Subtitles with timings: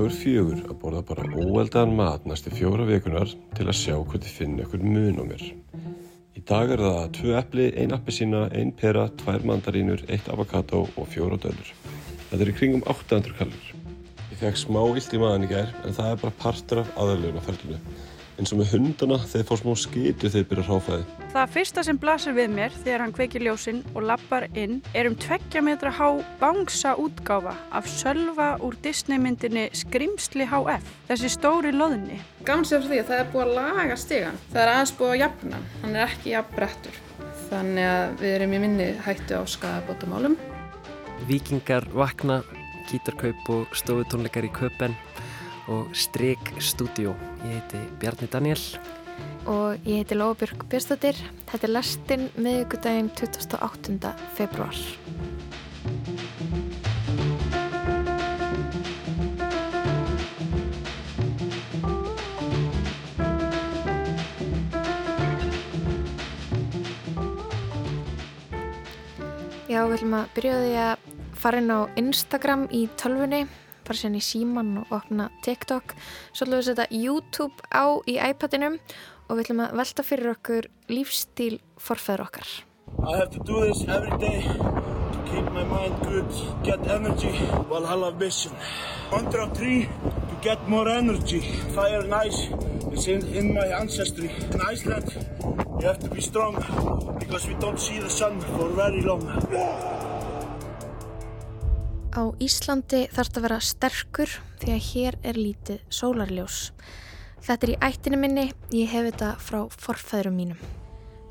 [0.00, 4.30] Dagur fjögur að borða bara óeldaðan mat næstu fjóra vikunar til að sjá hvort þið
[4.32, 5.42] finna ykkur mun á mér.
[6.32, 11.10] Í dag er það tvö eppli, ein appelsína, ein pera, tvær mandarínur, eitt avokado og
[11.12, 11.74] fjóra dölur.
[12.30, 13.68] Þetta er í kringum 800 kalur.
[14.30, 17.82] Ég fekk smá illt í maðan í gær en það er bara partur af aðalögunaferlinu
[18.40, 21.04] eins og með hundana þeir fá smá skitu þegar byrja hráfæði.
[21.34, 25.16] Það fyrsta sem blasir við mér þegar hann kveikir ljósinn og lappar inn er um
[25.20, 26.08] tveggja metra há
[26.40, 32.20] bangsa útgáfa af sölva úr Disneymyndinni Skrimsli HF, þessi stóri loðni.
[32.48, 34.40] Gamsið fyrir því að það er búið að laga stegan.
[34.54, 37.02] Það er aðeins búið að jafna, hann er ekki jafnbrettur.
[37.50, 40.38] Þannig að við erum í minni hættu á skadabótamálum.
[41.28, 42.40] Vikingar vakna,
[42.88, 44.96] gítarkaup og stofutónleikar í köpen
[45.70, 47.14] og Stryk Studio.
[47.44, 48.60] Ég heiti Bjarni Daniel.
[49.46, 51.18] Og ég heiti Lóabjörg Björnstóttir.
[51.50, 54.14] Þetta er lastinn miðugudaginn 28.
[54.34, 54.76] februar.
[69.70, 73.44] Já, við ætlum að byrja því að fara inn á Instagram í tölfunni
[73.90, 75.96] fara sérn í síman og opna TikTok.
[76.30, 78.76] Svo ætlum við að setja YouTube á í iPadinum
[79.26, 82.52] og við ætlum að velta fyrir okkur lífstíl forfæður okkar.
[83.02, 86.30] I have to do this every day to keep my mind good,
[86.62, 87.34] get energy
[87.70, 88.54] Valhalla Vision
[89.10, 91.40] 103 to get more energy.
[91.74, 92.48] Fire and ice
[92.92, 94.30] is in, in my ancestry.
[94.52, 95.10] In Iceland
[95.80, 96.54] you have to be strong
[97.18, 99.99] because we don't see the sun for very long
[102.10, 106.56] Á Íslandi þarf þetta að vera sterkur því að hér er lítið sólarljós.
[107.46, 110.64] Þetta er í ættinu minni, ég hef þetta frá forfæðurum mínum.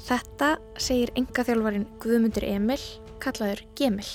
[0.08, 2.80] Þetta segir enga þjálfarin Guðmundur Emil,
[3.20, 4.08] kallaður Gemil.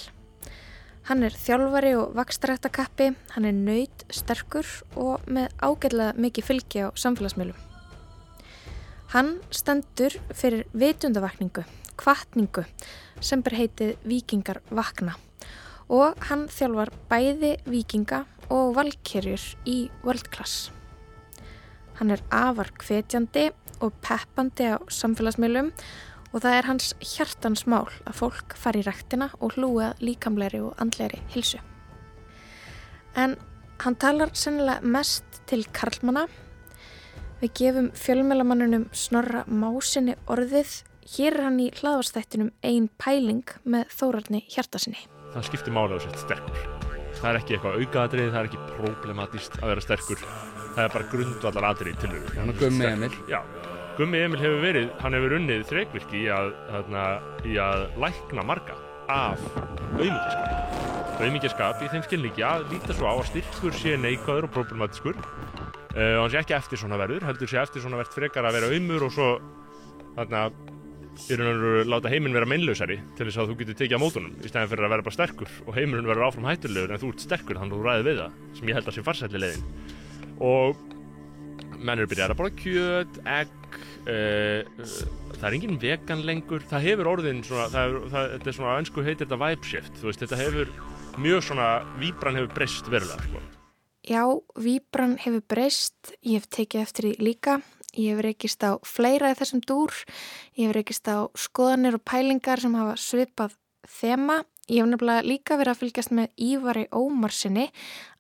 [1.05, 4.65] Hann er þjálfari og vakstarættakappi, hann er nöyt, sterkur
[4.97, 7.61] og með ágæðlega mikið fylgi á samfélagsmiðlum.
[9.13, 11.69] Hann stendur fyrir vitundavakningu,
[12.01, 12.65] kvartningu,
[13.21, 15.21] sem ber heitið Vikingar vakna
[15.93, 20.71] og hann þjálfar bæði vikinga og valkyrjur í World Class.
[21.99, 23.51] Hann er afar hvetjandi
[23.85, 25.71] og peppandi á samfélagsmiðlum
[26.35, 30.75] og það er hans hjartans mál að fólk fari í rættina og hlúa líkamleiri og
[30.83, 31.61] andleiri hilsu.
[33.15, 33.37] En
[33.85, 36.27] hann talar sennilega mest til karlmana.
[37.43, 40.81] Við gefum fjölmjölamannunum snorra másinni orðið.
[41.15, 46.17] Hér er hann í hlaðvarstættinum ein pæling með þórarni hjartasinni það skiptir mála á sér
[46.23, 46.65] sterkur.
[47.15, 50.25] Það er ekki eitthvað aukaðatrið, það er ekki problematíst að vera sterkur.
[50.75, 53.13] Það er bara grundvallar atrið til þau Gummi Emil.
[53.31, 53.41] Já,
[53.99, 57.05] Gummi Emil hefur verið, hann hefur unnið þreikvirki í að, þarna,
[57.47, 58.79] í að lækna marga
[59.13, 59.41] af
[60.01, 60.55] auðmyggiskap
[61.21, 66.15] auðmyggiskap í þeim skilningi að líta svo á að styrkur sé neikvæður og problematískur uh,
[66.17, 68.71] og hann sé ekki eftir svona verður heldur sé eftir svona verðt frekar að vera
[68.73, 69.29] auðmur og svo
[70.17, 70.47] þarna
[71.15, 74.03] í raun og veru láta heiminn vera meinlausari til þess að þú getur tekið á
[74.03, 75.53] mótunum í stæðan fyrir að vera bara sterkur.
[75.65, 78.41] Og heiminn verður áfram hættulegur en þú ert sterkur þannig að þú ræði við það
[78.59, 79.69] sem ég held að sé farsætli leiðin.
[80.45, 80.83] Og
[81.85, 84.91] mennur byrjar að bora kjöt, egg uh,
[85.39, 86.67] það er engin vegan lengur.
[86.71, 90.25] Það hefur orðin svona, það það, þetta er svona önsku heitir þetta vibe shift veist
[90.25, 90.75] þetta hefur
[91.23, 91.69] mjög svona
[92.01, 93.45] výbran hefur breyst verulega sko.
[94.05, 94.25] Já,
[94.61, 97.61] výbran hefur breyst ég hef tekið eftir því líka
[97.95, 99.95] Ég hef reykist á fleira í þessum dúr,
[100.59, 103.55] ég hef reykist á skoðanir og pælingar sem hafa svipað
[103.87, 104.43] þema.
[104.67, 107.69] Ég hef nefnilega líka verið að fylgjast með Ívari Ómarsinni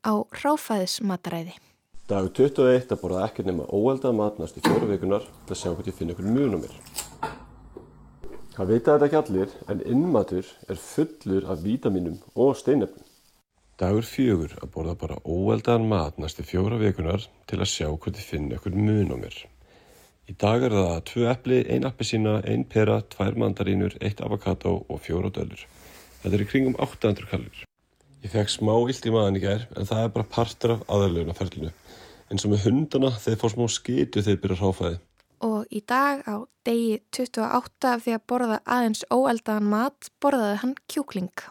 [0.06, 0.12] á
[0.44, 1.56] ráfæðismataræði.
[2.04, 5.88] Dag 21 að borða ekkert nema óeldað mat næstu fjóru vikunar til að sjá hvort
[5.88, 6.76] ég finn ykkur mjög mér.
[8.54, 13.08] Það vita þetta ekki allir en innmatur er fullur af vítaminum og steinöfnum.
[13.80, 18.28] Dagur fjögur að borða bara óeldaðan mat næstu fjóra vikunar til að sjá hvort ég
[18.28, 19.40] finn mun á mér.
[20.24, 25.02] Í dag er það tvö eppli, ein appelsína, ein pera, tvær mandarínur, eitt avokado og
[25.04, 25.66] fjóra dölur.
[26.22, 27.64] Þetta er í kringum 800 kalur.
[28.24, 31.74] Ég fekk smá illt í maðan í gær en það er bara partur af aðalögunaferlinu.
[32.32, 34.96] En svo með hundana þeir fá smá skitu þegar byrja ráfæði.
[35.44, 40.74] Og í dag á degi 28 af því að borða aðeins óeldaðan mat borðaði hann
[40.88, 41.44] kjúkling.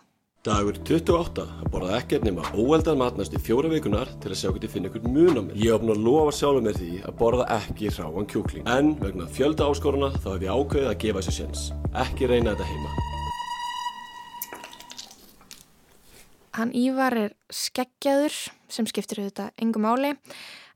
[0.43, 4.73] Dagur 28 að borða ekkert nema óeldan matnast í fjóra vikunar til að sjá hvernig
[4.73, 5.55] finna ykkur mun á mér.
[5.55, 8.67] Ég opna að lofa sjálfur með því að borða ekki ráan kjúkling.
[8.67, 11.63] En vegna fjölda áskoruna þá hef ég ákveðið að gefa þessu séns.
[12.03, 12.91] Ekki reyna þetta heima.
[16.59, 18.35] Hann Ívar er skeggjaður
[18.67, 20.11] sem skiptir auðvitað engum áli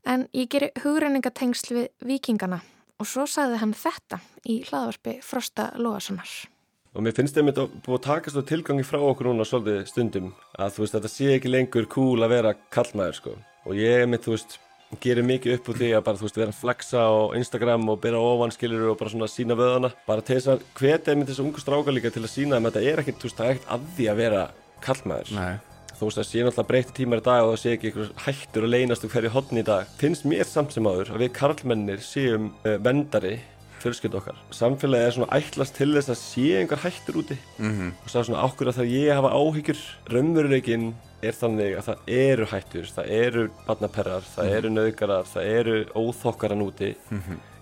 [0.08, 2.64] en ég gerir hugreiningatengsl við vikingana
[2.96, 6.56] og svo sagði hann þetta í hlaðvarpi Frosta Lóassonar
[6.98, 10.32] og mér finnst það að búið að taka svo tilgangi frá okkur núna svolítið stundum
[10.58, 13.34] að þú veist þetta sé ekki lengur cool að vera kallmaður sko.
[13.70, 14.56] Og ég mitt, þú veist,
[15.04, 18.00] gerir mikið upp úr því að bara, þú veist, vera að flexa á Instagram og
[18.02, 21.44] byrja ofan skilur og bara svona sína vöðana bara til þess að hvetja einmitt þessu
[21.44, 23.74] ungu stráka líka til að sína að þetta er ekkert, þú veist, það er ekkert
[23.76, 24.42] að því að vera
[24.88, 25.34] kallmaður.
[25.38, 25.54] Nei.
[25.98, 28.66] þú veist það sé náttúrulega breytti tímar í dag og það sé ekki einhver hættur
[28.66, 29.94] að leynast úr hverju hodni í dag.
[29.98, 33.36] Finnst mér samt sem áður að við karlmennir séum uh, vendari
[33.82, 37.92] fjölskyld okkar samfélagið er svona ætlast til þess að sé einhver hættur úti Mhm.
[38.04, 39.80] og það er svona ákveður að það ég hafa áhyggjur
[40.14, 40.88] raunveruleikin
[41.22, 46.62] er þannig að það eru hættur það eru barnaperrar, það eru nauðgarar það eru óþokkaran
[46.66, 46.94] úti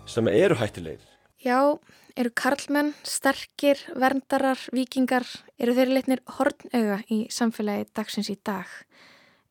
[0.07, 1.05] sem eru hættulegir
[1.47, 1.79] Já,
[2.17, 5.23] eru karlmenn, sterkir, verndarar, vikingar,
[5.61, 8.67] eru þeir litnir hornauga í samfélagi dagsins í dag?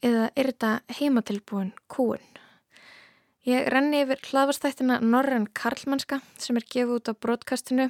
[0.03, 2.19] Eða er þetta heimatilbúin kúun?
[3.45, 7.85] Ég renni yfir hlaðvastættina Norren Karlmannska sem er gefið út á broadcastinu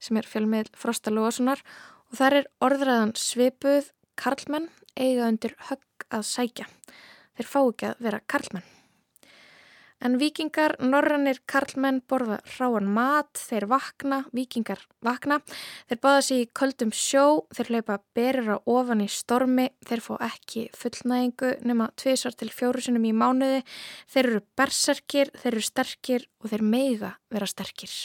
[0.00, 1.60] sem er fjölmiðl Frosta Lóasunar
[2.08, 6.70] og þar er orðræðan svipuð karlmenn eiga undir högg að sækja.
[7.36, 8.75] Þeir fá ekki að vera karlmenn.
[10.04, 15.38] En vikingar, norrannir karlmenn borða ráan mat, þeir vakna, vikingar vakna,
[15.88, 20.12] þeir báða sig í köldum sjó, þeir hlaupa berir á ofan í stormi, þeir fá
[20.28, 23.62] ekki fullnægingu nema tvisar til fjóru sinum í mánuði,
[24.12, 27.96] þeir eru berserkir, þeir eru sterkir og þeir meiga vera sterkir.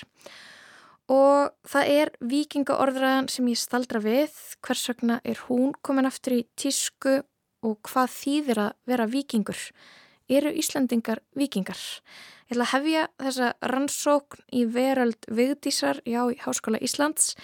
[1.11, 4.31] Og það er vikingaorðræðan sem ég staldra við,
[4.63, 7.19] hvers vegna er hún komin aftur í tísku
[7.67, 9.59] og hvað þýðir að vera vikingur?
[10.31, 11.79] Eru Íslandingar vikingar.
[12.51, 17.35] Ég ætla að hefja þessa rannsókn í veröld Vigdísar, já, í Háskóla Íslands.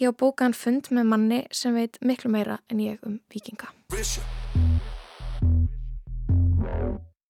[0.00, 3.72] Ég á bókan fund með manni sem veit miklu meira en ég um vikinga.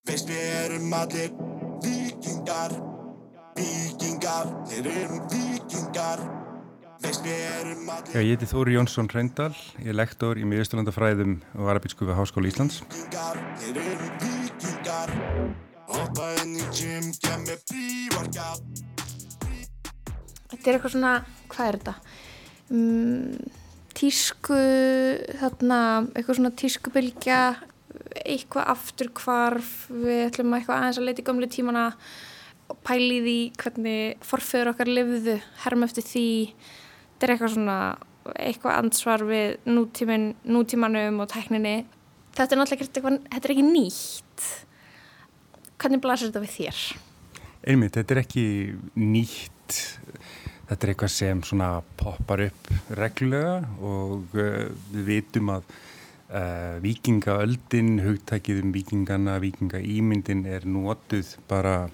[0.02, 1.30] Veist við erum allir
[1.84, 2.74] vikingar
[3.54, 6.24] Vikingar, þeir eru vikingar
[7.02, 11.38] Veist við erum allir Já, ég heiti Þóri Jónsson Hreindal, ég er lektor í miðausturlandafræðum
[11.54, 12.82] og arabísku við Háskóla Íslands.
[12.82, 14.41] vikingar Þeir eru vikingar
[14.92, 18.58] Hoppa inn í gym, gem með prívarkap
[20.50, 21.12] Þetta er eitthvað svona,
[21.48, 21.94] hvað er þetta?
[22.76, 23.38] Um,
[23.96, 24.58] tísku,
[25.40, 25.78] þarna,
[26.12, 27.38] eitthvað svona tískubylgja,
[28.20, 31.84] eitthvað afturkvarf, við ætlum eitthvað aðeins að leita í gamlu tímana
[32.68, 36.26] og pæli því hvernig forföður okkar lifðu, herm eftir því.
[37.14, 37.78] Þetta er eitthvað svona,
[38.34, 41.78] eitthvað ansvar við nútímin, nútímanum og tækninni.
[42.36, 44.46] Þetta er náttúrulega eitthvað, þetta er ekki nýtt.
[45.82, 46.80] Hvernig blasir þetta við þér?
[47.72, 48.42] Einmitt, þetta er ekki
[49.02, 49.78] nýtt,
[50.68, 57.96] þetta er eitthvað sem svona poppar upp reglulega og uh, við vitum að uh, vikingaöldin,
[58.04, 61.88] hugtækið um vikingana, vikingaýmyndin er notuð bara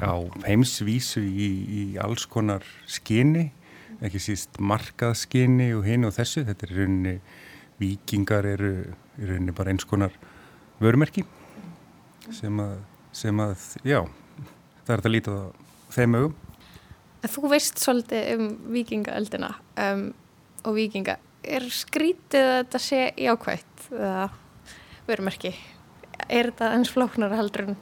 [0.00, 3.50] á heimsvísu í, í alls konar skinni,
[4.00, 7.18] ekki síst markaðskinni og hinn og þessu, þetta er rauninni,
[7.80, 8.72] vikingar eru
[9.20, 10.16] rauninni bara eins konar
[10.80, 11.26] vörumerki
[12.32, 12.78] sem að,
[13.16, 14.00] sem að, já,
[14.84, 15.44] það er þetta lítið á
[15.94, 16.36] þeim augum.
[17.20, 19.50] Þú veist svolítið um vikingaöldina
[19.84, 20.06] um,
[20.64, 21.18] og vikinga.
[21.44, 24.30] Er skrítið að þetta sé jákvægt eða
[25.08, 25.52] verumerki?
[26.28, 27.78] Er þetta eins flóknar heldur en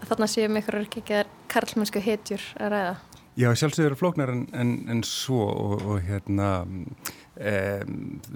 [0.00, 2.94] að þarna séum ykkur ekki ekki að karlmennsku hetjur að ræða?
[3.34, 6.84] Já, sjálfsögur eru flóknar en, en, en svo og, og hérna um,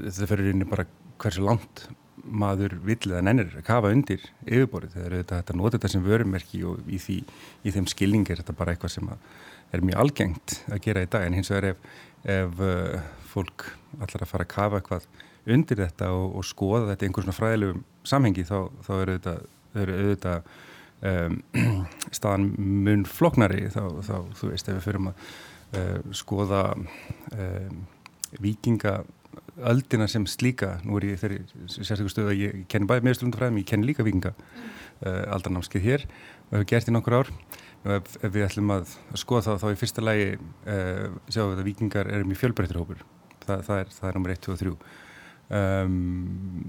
[0.01, 0.89] það fyrir inn í bara
[1.23, 1.85] hversu langt
[2.31, 4.97] maður vill eða nennir að kafa undir yfirborðið.
[4.97, 7.19] Þegar þetta, þetta nota þetta sem vörumerki og í, því,
[7.65, 9.11] í þeim skilningi er þetta bara eitthvað sem
[9.73, 11.27] er mjög algengt að gera í dag.
[11.27, 11.89] En hins vegar ef,
[12.29, 13.69] ef uh, fólk
[13.99, 15.09] allar að fara að kafa eitthvað
[15.49, 19.45] undir þetta og, og skoða þetta í einhvern svona fræðilegum samhengi þá, þá eru auðvitað,
[19.83, 20.51] eru auðvitað
[21.11, 21.39] um,
[22.19, 27.87] staðan mun floknari þá, þá, þú veist, ef við fyrir að uh, skoða um,
[28.45, 28.99] vikinga
[29.71, 31.39] öldina sem slíka, nú er ég þeirri
[31.71, 36.57] sérstaklega stöðu að ég kenni bæði meðslundafræðum, ég kenni líka vikinga uh, aldarnámskið hér og
[36.57, 37.33] hefur gert í nokkur ár.
[37.87, 41.63] Og ef, ef við ætlum að skoða það þá í fyrsta lægi uh, sjáum við
[41.63, 43.05] að vikingar eru mjög fjölbreyttir hópur.
[43.45, 44.73] Þa, það er, er nummer 1, 2 og 3
[45.49, 45.99] um,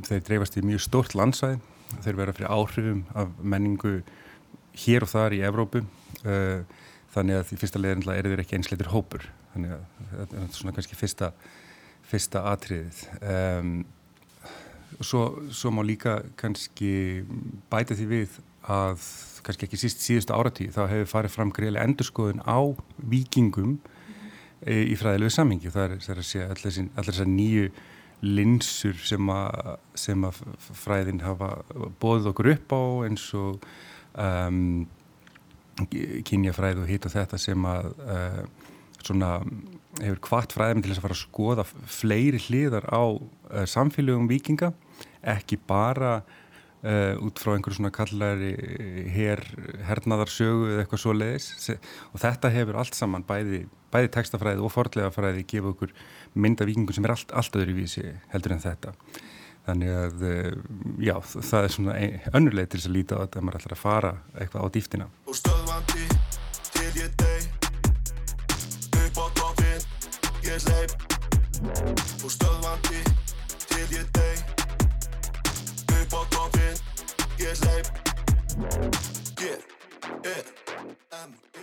[0.07, 1.57] þeir dreifast í mjög stórt landsvæð
[2.03, 3.99] þeir vera fyrir áhrifum af menningu
[4.83, 5.83] hér og þar í Evrópu.
[6.23, 6.61] Uh,
[7.13, 9.25] þannig að í fyrsta leginn er þeir ekki einsleitur hópur.
[9.53, 11.31] Þannig að þetta er svona kannski fyrsta
[12.09, 13.01] fyrsta atriðið.
[13.21, 13.73] Um,
[15.01, 15.23] svo,
[15.53, 17.23] svo má líka kannski
[17.71, 18.39] bæta því við
[18.69, 19.03] að
[19.45, 22.59] kannski ekki síst síðustu áratíð þá hefur farið fram greiðilega endurskoðun á
[23.11, 23.77] vikingum
[24.65, 25.71] e, í fræðilegu samhengi.
[25.73, 27.69] Það er, að segja allir þessar nýju
[28.25, 31.53] linsur sem að, sem að fræðin hafa
[32.01, 33.61] bóðið okkur upp á eins og
[34.19, 34.87] um,
[36.27, 38.41] kynjafræð og hitt og þetta sem að uh,
[39.07, 39.39] svona
[39.99, 41.65] hefur hvart fræðum til þess að fara að skoða
[41.99, 44.71] fleiri hliðar á uh, samfélögum vikinga
[45.33, 48.53] ekki bara uh, út frá einhverju svona kallari
[49.13, 49.43] her,
[49.89, 51.49] hernaðarsögu eða eitthvað svo leiðis
[52.13, 55.95] og þetta hefur allt saman bæði, bæði textafræði og fordlega fræði gefa okkur
[56.39, 58.93] mynda vikingum sem er allt, allt öðru vísi heldur en þetta.
[59.69, 60.23] Þannig að
[61.03, 61.97] já, það er svona
[62.31, 65.11] önnurleið til þess að líta á þetta að maður ætlar að fara eitthvað á dýftina
[65.29, 66.07] og stöðvandi
[66.71, 67.38] til ég deg
[70.45, 70.91] ég sleip
[72.23, 73.01] og stöðvandi
[73.67, 74.37] til ég deg
[75.97, 76.75] upp á toppin
[77.41, 77.87] ég sleip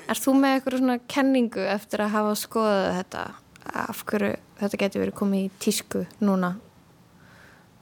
[0.06, 3.22] Er þú með eitthvað svona kenningu eftir að hafa skoðað þetta?
[3.76, 6.52] Af hverju þetta getur verið komið í tísku núna?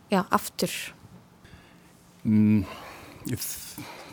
[0.08, 0.72] Já, aftur.
[2.24, 2.64] Mm,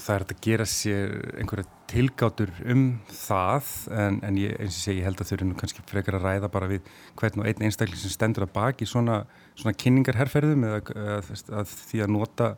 [0.01, 4.95] Það er að gera sér einhverja tilgátur um það en, en ég, eins og sé,
[4.98, 7.65] ég held að þau eru nú kannski frekar að ræða bara við hvern og einn
[7.67, 9.21] einstakling sem stendur að baki svona,
[9.60, 10.81] svona kynningarherrferðum eða
[11.17, 11.31] að,
[11.62, 12.51] að því að nota,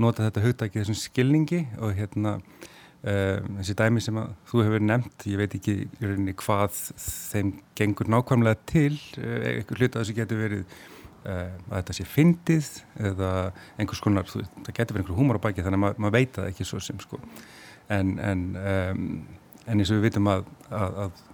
[0.00, 5.42] nota þetta hugtæki þessum skilningi og hérna um, þessi dæmi sem þú hefur nefnt, ég
[5.42, 5.76] veit ekki
[6.40, 10.80] hvað þeim gengur nákvæmlega til, uh, einhver hlut að þessu getur verið
[11.20, 12.68] Uh, að þetta sé fyndið
[13.10, 13.30] eða
[13.76, 16.46] einhvers konar, það getur verið einhver húmor á baki þannig að maður mað veit það
[16.48, 17.18] ekki svo sem sko
[17.90, 19.06] en, en, um,
[19.66, 21.24] en eins og við vitum að, að, að,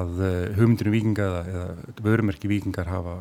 [0.00, 3.20] að uh, hugmyndinu vikinga eða, eða vörumerki vikingar hafa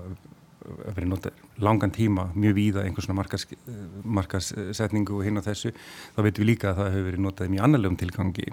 [0.70, 3.46] verið notað langan tíma mjög víða einhvers svona markas,
[4.06, 7.66] markasetningu og hinn á þessu þá veitum við líka að það hefur verið notað mjög
[7.66, 8.46] annarlegum tilgangi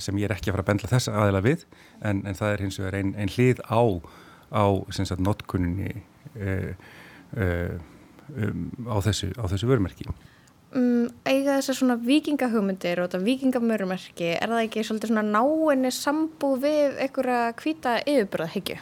[0.00, 1.66] sem ég er ekki að fara að bendla þessa aðila við
[2.00, 3.82] en, en það er hins vegar einn ein hlið á,
[4.56, 4.64] á
[5.26, 5.92] notkunninni
[6.40, 6.72] uh,
[7.36, 7.76] uh,
[8.36, 10.08] um, á þessu, þessu vörumerki
[10.76, 16.64] um, Eiga þessar svona vikingahugmyndir og þetta vikingamörumerki er það ekki svolítið svona náinni sambúð
[16.66, 18.78] við einhverja hvita yfirbyrða hegju?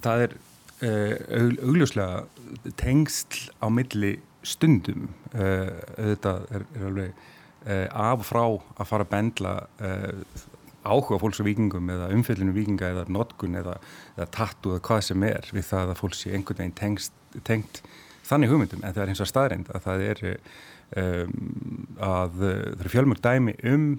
[0.00, 7.26] Það er uh, augljóslega tengsl á milli stundum þetta er, er alveg
[7.92, 9.50] af og frá að fara að bendla
[10.84, 13.76] áhuga fólks á vikingum eða umfellinu vikinga eða notkun eða,
[14.16, 17.82] eða tattu eða hvað sem er við það að fólk sé einhvern veginn tengst, tengt
[18.30, 21.34] þannig hugmyndum en það er eins og staðreind að það er um,
[21.98, 23.90] að það eru fjölmörg dæmi um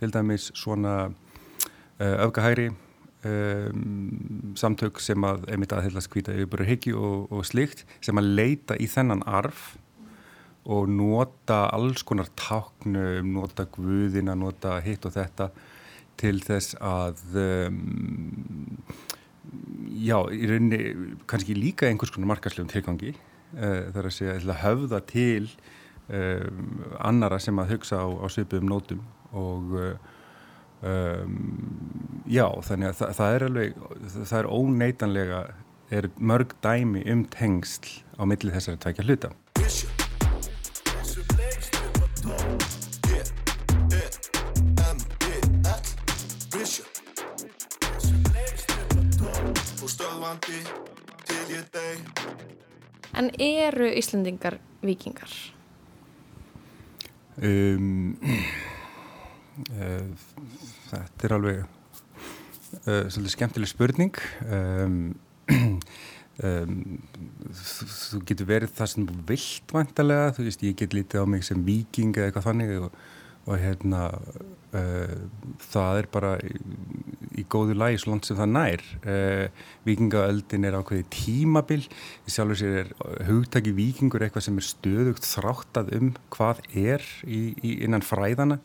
[0.00, 2.70] til dæmis svona uh, öfgahæri
[3.26, 8.78] um, samtök sem að einmitt aðheilast hvita yfirbúru higgi og, og slikt sem að leita
[8.78, 9.72] í þennan arf
[10.62, 15.50] og nota alls konar táknum, nota guðina, nota hitt og þetta
[16.20, 18.78] til þess að um,
[19.90, 23.14] já, í rauninni kannski líka einhvers konar markaslegum tilgangi
[23.52, 25.50] þar að segja höfða til
[26.08, 29.76] um, annara sem að hugsa á, á söpum nótum og
[30.82, 31.36] um,
[32.26, 33.82] já, þannig að það, það er alveg,
[34.16, 35.42] það er óneitanlega
[35.92, 39.32] er mörg dæmi um tengsl á milli þessari tvækja hluta.
[50.22, 50.60] Landi
[51.26, 51.98] til ég deg
[53.18, 55.32] En eru Íslandingar vikingar?
[57.42, 58.16] Um,
[59.72, 60.08] uh,
[60.90, 64.98] þetta er alveg uh, svolítið skemmtileg spurning um,
[65.52, 66.76] um,
[67.56, 71.48] þú, getur verið það sem þú vilt vantarlega, þú veist ég get lítið á mig
[71.48, 73.02] sem viking eða eitthvað þannig og
[73.42, 74.04] og hérna
[74.72, 75.16] uh,
[75.72, 76.32] það er bara
[77.38, 78.84] í, góðu lægi svo langt sem það nær.
[79.06, 81.82] Uh, vikingaöldin er ákveði tímabil.
[82.26, 82.94] Í sjálfur sér er
[83.28, 88.60] hugtaki vikingur eitthvað sem er stöðugt þráttað um hvað er í, í innan fræðana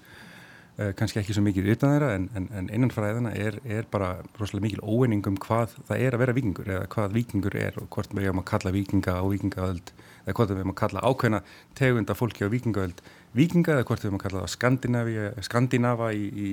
[0.77, 4.17] uh, kannski ekki svo mikið utan þeirra en, en, en innan fræðana er, er bara
[4.39, 7.89] rosalega mikil óeining um hvað það er að vera vikingur eða hvað vikingur er og
[7.93, 9.93] hvort við erum að kalla vikinga á vikingaöld
[10.25, 11.41] eða hvort við erum að kalla ákveðna
[11.79, 13.01] tegunda fólki á vikingaöld
[13.37, 16.51] vikinga eða hvort við erum að kalla það skandinava í, í,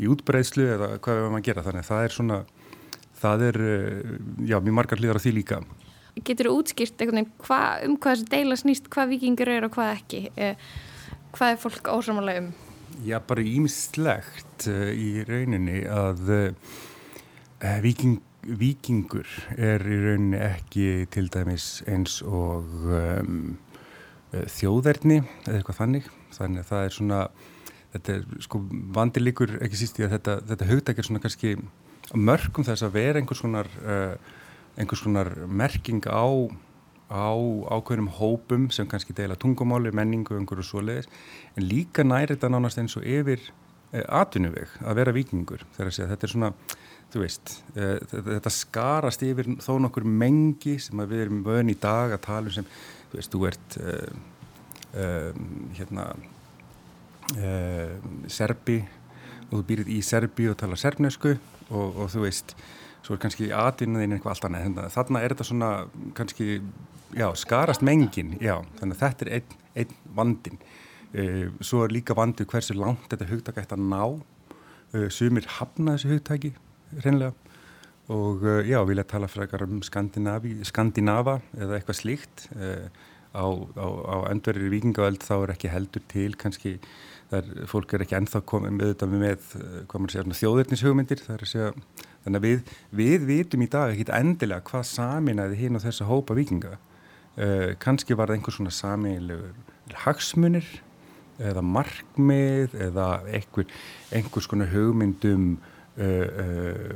[0.00, 1.64] í útbreyðslu eða hvað við erum að gera.
[1.66, 2.40] Þannig að það er svona
[3.20, 4.16] það er, eh,
[4.48, 5.60] já, mjög margar hlýðar á því líka.
[6.24, 9.74] Getur þú útskýrt einhvern veginn hva, um hvað þessi deila snýst hvað vikingur er og
[9.76, 10.22] hvað ekki?
[10.36, 10.56] Eh,
[11.36, 12.50] hvað er fólk ósamálega um?
[13.06, 21.30] Já, bara ímislegt uh, í rauninni að uh, viking, vikingur er í rauninni ekki til
[21.32, 23.56] dæmis eins og um,
[24.34, 26.10] þjóðverðni eða eitthvað þannig.
[26.34, 27.22] Þannig að það er svona
[27.94, 28.62] þetta er sko
[28.96, 31.54] vandilíkur ekki síst í að þetta, þetta hugdækir svona kannski
[32.14, 34.14] mörgum þess að vera einhvers konar uh,
[34.78, 36.26] einhvers konar merking á
[37.10, 37.34] á
[37.74, 41.08] ákveðnum hópum sem kannski deila tungumáli, menningu, einhverju svoleiðis.
[41.58, 45.96] En líka næri þetta nánast eins og yfir uh, atvinnuveg að vera vikingur þegar að
[45.96, 46.52] segja þetta er svona
[47.10, 52.14] þú veist, uh, þetta skarast yfir þó nokkur mengi sem við erum vöðin í dag
[52.14, 52.70] að tala um sem
[53.10, 53.80] þú veist, þú ert
[54.94, 55.42] um,
[55.74, 56.12] hérna
[58.30, 58.80] serbi
[59.50, 61.34] og þú býrið í serbi og tala serbnesku
[61.70, 62.54] og, og þú veist,
[63.04, 65.70] svo er kannski aðinnaðinn eitthvað allt annað, hérna, þarna er þetta svona
[66.18, 66.60] kannski,
[67.16, 70.58] já, skarast mengin, já, þannig að þetta er einn ein vandin
[71.14, 74.02] uh, svo er líka vandi hversu langt þetta hugtak ætti að ná.
[74.90, 76.50] Uh, sumir hafna þessu hugtaki
[76.98, 77.34] reynilega
[78.10, 82.48] og já, vilja tala frækar um Skandinava eða eitthvað slíkt.
[83.30, 86.72] Á, á, á endverðir vikingaöld þá er ekki heldur til kannski
[87.30, 89.48] þar fólk er ekki ennþá komið með þetta með
[90.12, 91.72] segja, þjóðirnishugmyndir segja,
[92.24, 96.36] þannig að við, við vitum í dag ekki endilega hvað saminæði hinn og þessa hópa
[96.38, 100.70] vikinga uh, kannski var það einhvers svona saminlegur hagsmunir
[101.40, 103.68] eða markmið eða einhver,
[104.14, 105.52] einhvers konar hugmyndum
[106.00, 106.94] Uh, uh,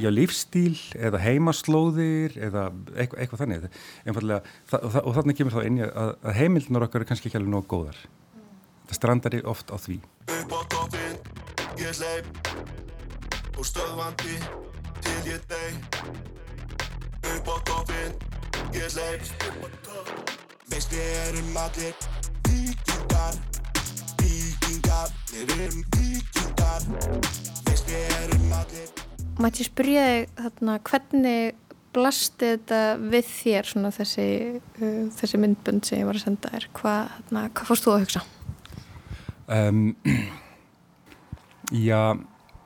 [0.00, 2.64] já, lífstíl eða heimaslóðir eða
[2.96, 3.66] eitthvað, eitthvað þannig.
[4.08, 7.52] Það, og, og þannig kemur þá inn að, að heimildunar okkar er kannski ekki alveg
[7.52, 8.00] nóg góðar
[8.88, 9.98] það strandar ég oft á því
[10.28, 11.16] upp á toppin,
[11.80, 12.26] ég leip
[13.58, 14.36] og stöðvandi
[15.04, 15.98] til ég deg
[17.34, 18.12] upp á toppin,
[18.74, 19.22] ég leip
[20.72, 21.94] veist við erum allir
[22.48, 23.40] vikingar
[24.20, 26.88] vikingar, við erum vikingar
[27.68, 31.54] veist við erum allir Mætti ég spyrja þig þarna hvernig
[31.94, 34.28] blasti þetta við þér svona þessi,
[34.82, 38.24] uh, þessi myndbund sem ég var að senda þér þarna, hvað fórst þú að hugsa?
[39.44, 39.94] Um,
[41.88, 42.16] já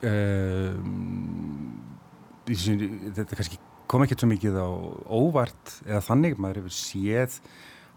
[0.01, 1.73] um,
[2.47, 3.59] þetta kannski
[3.89, 4.69] kom ekki svo mikið á
[5.11, 7.39] óvart eða þannig, maður hefur séð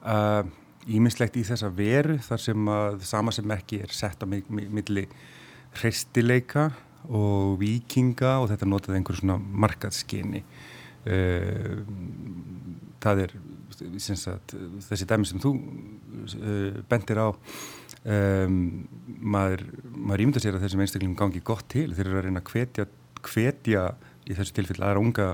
[0.03, 0.43] uh,
[0.91, 5.07] ímislegt í þessa veru þar sem að sama sem ekki er sett á milli
[5.79, 6.71] hreistileika
[7.07, 11.79] og vikinga og þetta notaði einhverjum svona markaðskinni uh,
[13.03, 13.37] það er
[14.01, 14.57] sagt,
[14.89, 17.29] þessi dæmi sem þú uh, bendir á
[18.05, 18.57] um,
[19.07, 21.89] maður, maður ímynda sér að þessum einstaklingum gangi gott til.
[21.95, 22.89] Þeir eru að reyna að hvetja,
[23.23, 23.85] hvetja
[24.29, 25.29] í þessu tilfelli aðra unga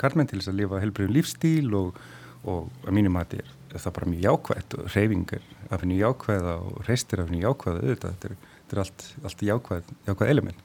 [0.00, 2.00] karlmenn til þess að lifa helbriðum lífstíl og,
[2.48, 6.54] og að mínum að þetta er það bara mjög jákvægt og reyfingar af henni jákvæða
[6.62, 10.62] og reystir af henni jákvæða auðvitað, þetta er, þetta er allt, allt jákvæð, jákvæð element.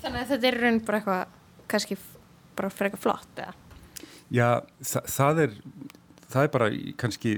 [0.00, 1.38] Þannig að þetta er raun bara eitthvað
[1.70, 1.96] kannski
[2.58, 3.56] bara eitthvað flott eða?
[4.30, 4.48] Já,
[4.86, 5.56] þa það er
[6.30, 7.36] það er bara kannski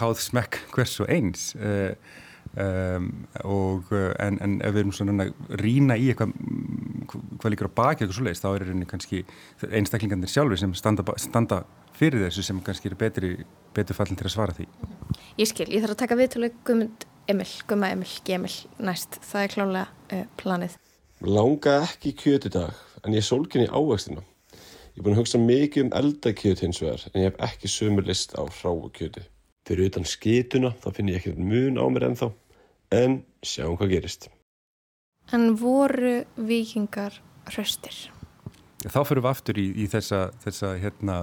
[0.00, 1.92] háð smekk hvers og eins uh,
[2.56, 3.10] um,
[3.44, 5.28] og en, en ef við erum svona
[5.60, 6.34] rína í eitthvað
[7.06, 9.22] hvað líkur á baki eitthvað svo leiðist þá er rauninni kannski
[9.66, 11.62] einstaklingarnir sjálfur sem standa, standa
[11.96, 13.32] fyrir þessu sem kannski er betri,
[13.76, 14.66] betur fallin til að svara því.
[15.40, 19.54] Ég skil, ég þarf að taka viðtölu Guðmund Emil, Guðma Emil, Gemil næst, það er
[19.54, 20.76] klálega uh, planið.
[21.26, 24.24] Langa ekki kjöt í dag en ég sólkinn í ávextina
[24.96, 28.06] Ég er búin að hugsa mikið um eldakjöt hins vegar en ég hef ekki sömur
[28.08, 29.26] list á hráukjöti.
[29.68, 32.30] Fyrir utan skituna þá finn ég ekki mun á mér ennþá
[32.96, 34.30] en sjáum hvað gerist.
[35.36, 37.18] En voru vikingar
[37.50, 37.98] hraustir?
[38.88, 41.18] Þá fyrir við aftur í, í þessa, þessa hérna,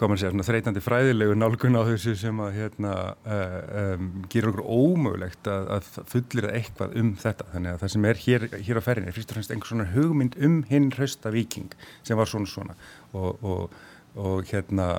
[0.00, 2.92] hvað maður segja, þreytandi fræðilegu nálgun á þessu sem að hérna,
[3.28, 7.48] uh, um, gera okkur ómögulegt að, að fullir eitthvað um þetta.
[7.52, 9.88] Þannig að það sem er hér, hér á ferðin er fyrst og fremst einhvers svona
[9.92, 12.76] hugmynd um hinn hrausta viking sem var svona svona
[13.12, 13.76] og, og,
[14.16, 14.94] og, hérna,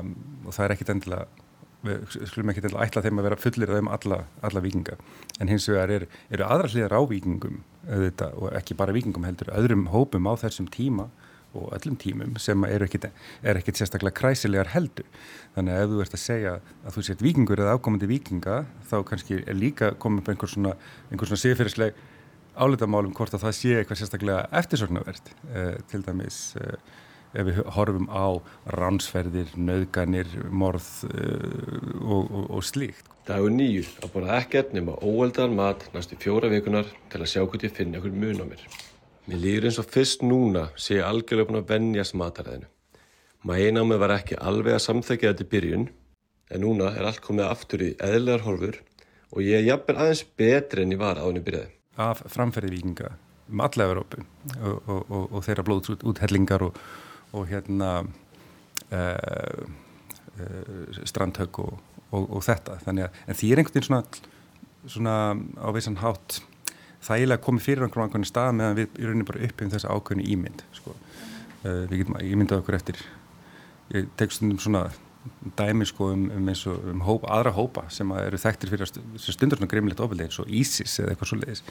[0.46, 1.26] og það er ekkit endilega
[1.82, 5.00] við skulum ekki til að ætla þeim að vera fullir um alla, alla vikinga
[5.42, 9.88] en hins vegar er, eru aðra hliðar á vikingum og ekki bara vikingum heldur öðrum
[9.90, 11.08] hópum á þessum tíma
[11.54, 13.10] og öllum tímum sem er ekkit,
[13.44, 15.08] er ekkit sérstaklega kræsilegar heldur
[15.56, 18.98] þannig að ef þú ert að segja að þú sett vikingur eða ákomandi vikinga þá
[19.10, 20.74] kannski er líka komið upp einhvers svona,
[21.12, 22.02] svona siðferðisleg
[22.56, 26.76] álitamálum hvort að það sé eitthvað sérstaklega eftirsögnavert eh, til dæmis eh,
[27.32, 28.28] ef við horfum á
[28.76, 33.08] ránsferðir, nöðganir, morð uh, og, og, og slíkt.
[33.28, 37.64] Dagur nýju að borða ekkert nema óeldan mat næstu fjóra vikunar til að sjá hvort
[37.64, 38.66] ég finna einhver mun á mér.
[39.32, 42.68] Mér líður eins og fyrst núna sé ég algjörlega búin að vennjast mataræðinu.
[43.48, 45.86] Mæin á mig var ekki alveg að samþekja þetta í byrjun
[46.52, 48.82] en núna er allt komið aftur í eðlegar horfur
[49.32, 51.72] og ég er jafnvel aðeins betri en ég var á henni byrjaði.
[51.96, 53.14] Af framferði vikinga
[53.52, 54.20] um alla Európu
[54.68, 56.84] og, og þeirra blóðsúthellingar og
[57.32, 58.04] og hérna
[58.92, 59.64] uh,
[60.40, 61.80] uh, strandhaug og,
[62.12, 64.04] og, og þetta þannig að, því er einhvern veginn svona,
[64.86, 65.16] svona
[65.64, 66.42] á vissan hátt
[67.06, 70.66] þægilega komið fyrir einhvern veginn stað meðan við rauninni bara uppið um þessa ákveðinu ímynd
[70.78, 70.96] sko.
[71.64, 73.02] uh, við getum ímyndað okkur eftir
[73.92, 74.86] ég tek stundum svona
[75.58, 78.90] dæmi sko um, um eins og um hópa, aðra hópa sem eru þekktir fyrir
[79.22, 81.62] stundur svona grimlegt ofildi eins og ISIS eða eitthvað svo leiðis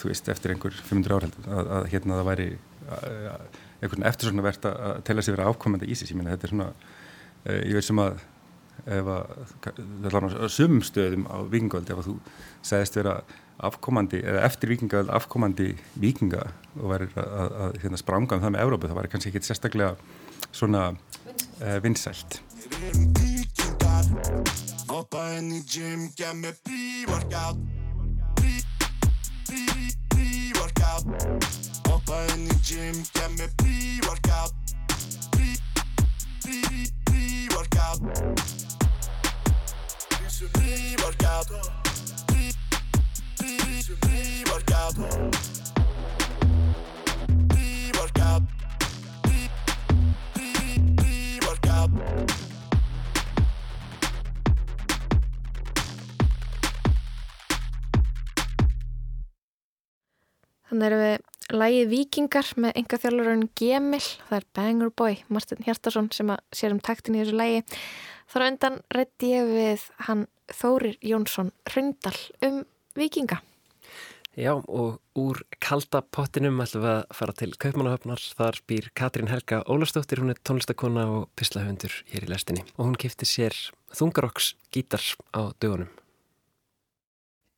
[0.00, 2.48] þú veist eftir einhver 500 árhald að, að hérna það væri
[3.80, 6.54] einhvern eftir svona verðt að tella sér verið ákomandi í sig, ég meina þetta er
[6.54, 8.24] svona uh, ég veit sem að
[8.90, 12.16] ef að sumum stöðum á vikingöld ef að þú
[12.64, 13.18] segist vera
[13.66, 15.68] afkomandi, eða eftir vikingöld afkomandi
[16.00, 16.42] vikinga
[16.78, 19.46] og verður að, að, að hérna, spranga um það með Európa, það var kannski ekki
[19.46, 19.92] sérstaklega
[20.52, 22.30] svona uh, vinsælt
[24.90, 27.58] Hoppa inn í gym, gef mig pre-workout
[28.40, 31.06] Pre-pre-pre-workout
[31.88, 34.52] Hoppa inn í gym, gef mig pre-workout
[35.36, 38.00] Pre-pre-pre-workout
[40.50, 41.79] Pre-workout
[43.80, 43.96] Þannig
[60.86, 66.28] erum við lægið Vikingar með enga þjálfurinn Gemil, það er Banger Boy, Martin Hjartarsson sem
[66.28, 67.64] að sér um taktin í þessu lægi.
[68.28, 72.66] Þar undan rétti ég við hann Þórir Jónsson Rundal um
[72.98, 73.40] Vikinga.
[74.38, 78.20] Já og úr kalda pottinum ætlum við að fara til Kaupmannahöfnar.
[78.38, 82.62] Þar býr Katrín Helga Ólastóttir, hún er tónlistakona og pislahöndur hér í lestinni.
[82.78, 83.56] Og hún kipti sér
[83.90, 85.02] þungarokks gítar
[85.34, 85.90] á dögunum.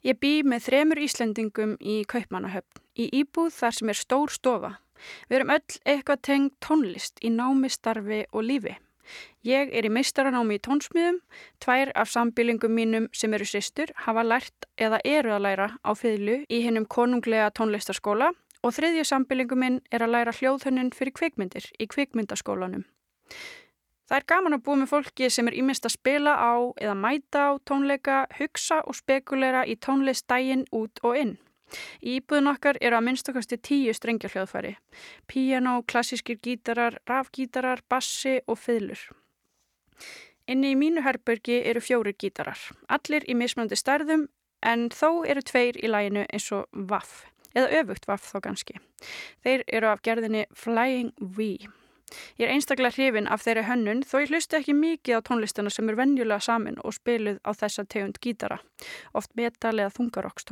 [0.02, 4.72] Ég bý með þremur Íslendingum í Kaupmannahöfn, í íbúð þar sem er stór stofa.
[5.28, 8.78] Við erum öll eitthvað tengd tónlist í námi, starfi og lífi.
[9.42, 11.16] Ég er í meistaranámi í tónsmiðum,
[11.58, 16.44] tvær af sambílingum mínum sem eru sýstur hafa lært eða eru að læra á fyrlu
[16.46, 18.30] í hennum konunglega tónlistarskóla
[18.62, 22.84] og þriðju sambílingum minn er að læra hljóðhönnun fyrir kvikmyndir í kvikmyndaskólanum.
[24.06, 27.42] Það er gaman að búa með fólki sem er ímest að spila á eða mæta
[27.48, 31.32] á tónleika, hugsa og spekulera í tónlist dægin út og inn.
[32.04, 34.76] Í íbúðun okkar eru að minnstakosti tíu strengjarhljóðfæri.
[35.26, 39.08] Piano, klassískir gítarar, rafgítarar, bassi og fiðlur.
[40.50, 42.58] Inni í mínu herbergi eru fjórir gítarar.
[42.88, 44.26] Allir í mismöndi stærðum
[44.62, 47.24] en þó eru tveir í læginu eins og vaff.
[47.52, 48.80] Eða öfugt vaff þó ganski.
[49.44, 51.58] Þeir eru af gerðinni Flying V.
[52.38, 55.88] Ég er einstaklega hrifin af þeirri hönnun þó ég hlusti ekki mikið á tónlistuna sem
[55.88, 58.58] er vennjulega samin og spiluð á þessa tegund gítara,
[59.16, 60.44] oft metal eða þungarokks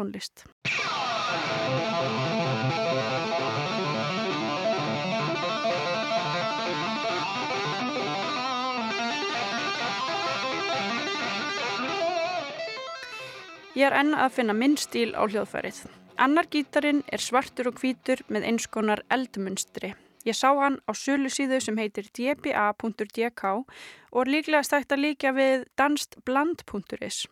[13.81, 15.87] Ég er enn að finna minn stíl á hljóðfærið.
[16.21, 19.95] Annar gítarin er svartur og hvítur með einskonar eldmunstri.
[20.29, 25.33] Ég sá hann á sölu síðu sem heitir dba.dk og er líklega stækt að líka
[25.33, 27.25] við danstbland.is.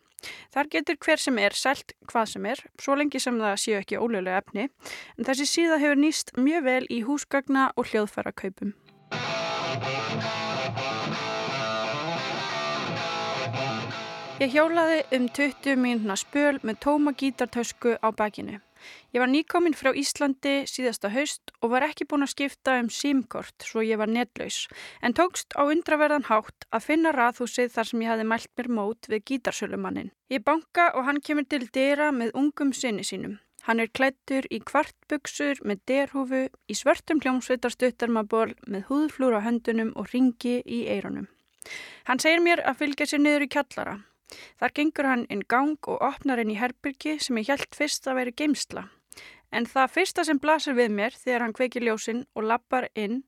[0.55, 4.01] Þar getur hver sem er selt hvað sem er, svo lengi sem það séu ekki
[4.01, 4.71] ólögulega efni,
[5.19, 8.33] en þessi síða hefur nýst mjög vel í húsgagna og hljóðfæra
[14.39, 18.61] Ég hjólaði um 20 mínuna spöl með tóma gítartösku á bakinu.
[19.11, 23.67] Ég var nýkominn frá Íslandi síðasta haust og var ekki búin að skipta um símkort
[23.67, 24.69] svo ég var netlaus
[25.03, 29.09] en tókst á undraverðan hátt að finna raðhúsið þar sem ég hafi mælt mér mót
[29.11, 30.13] við gítarsölumannin.
[30.31, 33.41] Ég banka og hann kemur til dýra með ungum sinni sínum.
[33.67, 40.15] Hann er klættur í kvartbuksur með derhúfu, í svörtum hljómsveitarstuttarmaból með húðflúr á höndunum og
[40.15, 41.27] ringi í eironum.
[42.07, 43.99] Hann segir mér að fylgja sér niður í kjallara.
[44.61, 48.21] Þar gengur hann inn gang og opnar henn í herbyrki sem ég held fyrst að
[48.21, 48.89] veri geimsla.
[49.53, 53.23] En það fyrsta sem blasir við mér þegar hann kveikir ljósinn og lappar inn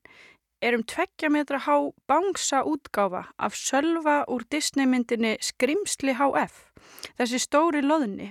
[0.61, 6.69] er um tveggja metra há bangsa útgáfa af sölva úr Disneymyndinni Skrimsli HF,
[7.17, 8.29] þessi stóri loðni.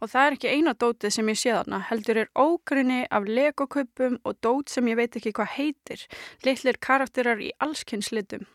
[0.00, 4.18] Og það er ekki eina dótið sem ég sé þarna, heldur er ógrinni af legoköpum
[4.24, 6.08] og dót sem ég veit ekki hvað heitir,
[6.44, 8.48] litlir karakterar í allskynnslitum.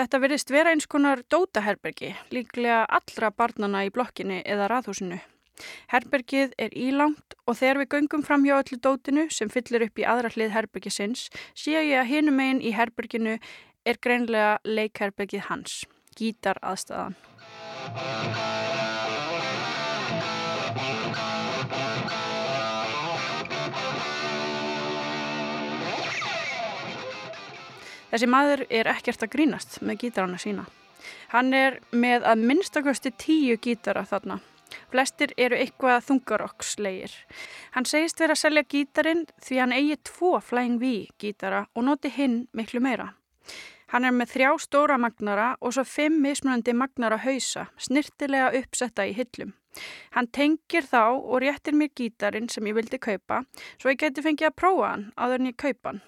[0.00, 5.18] Þetta verðist vera eins konar dótaherbergi, líklega allra barnana í blokkinni eða raðhúsinu.
[5.92, 10.06] Herbergið er ílangt og þegar við göngum fram hjá öllu dótinu sem fyllir upp í
[10.08, 13.36] aðra hlið herbergisins sé ég að hinum einn í herberginu
[13.84, 15.82] er greinlega leikherbergið hans,
[16.16, 17.20] gítar aðstæðan.
[28.10, 30.66] Þessi maður er ekkert að grínast með gítarana sína.
[31.30, 34.40] Hann er með að minnstakosti tíu gítara þarna.
[34.90, 37.14] Flestir eru eitthvað þungarokkslegir.
[37.74, 40.92] Hann segist verið að selja gítarin því hann eigi tvo Flying V
[41.22, 43.12] gítara og noti hinn miklu meira.
[43.90, 49.16] Hann er með þrjá stóra magnara og svo fimm mismunandi magnara hausa, snirtilega uppsetta í
[49.16, 49.54] hyllum.
[50.14, 53.44] Hann tengir þá og réttir mér gítarin sem ég vildi kaupa
[53.78, 56.00] svo ég geti fengið að prófa hann áður en ég kaupa hann.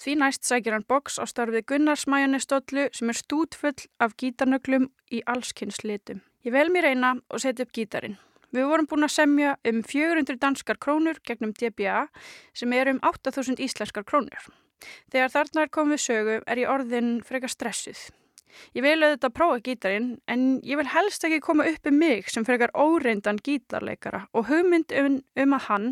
[0.00, 6.22] Því næst sækir hann boks á starfið Gunnarsmæjanistótlu sem er stútfull af gítarnöglum í allskynnslitum.
[6.46, 8.18] Ég vel mér eina og setja upp gítarin.
[8.54, 12.06] Við vorum búin að semja um 400 danskar krónur gegnum DBA
[12.56, 14.46] sem er um 8000 íslenskar krónur.
[15.10, 18.06] Þegar þarna er komið sögu er ég orðin frekar stressuð.
[18.76, 22.46] Ég vil auðvitað prófa gítarin en ég vil helst ekki koma upp um mig sem
[22.46, 25.90] frekar óreindan gítarleikara og hugmynd um, um að hann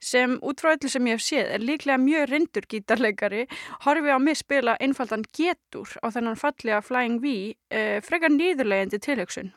[0.00, 3.46] sem út frá öllu sem ég hef séð er líklega mjög reyndur gítarleikari
[3.84, 9.52] horfi á mig spila einfaldan getur á þennan fallega Flying V eh, frekar nýðurlegandi tilhugsun.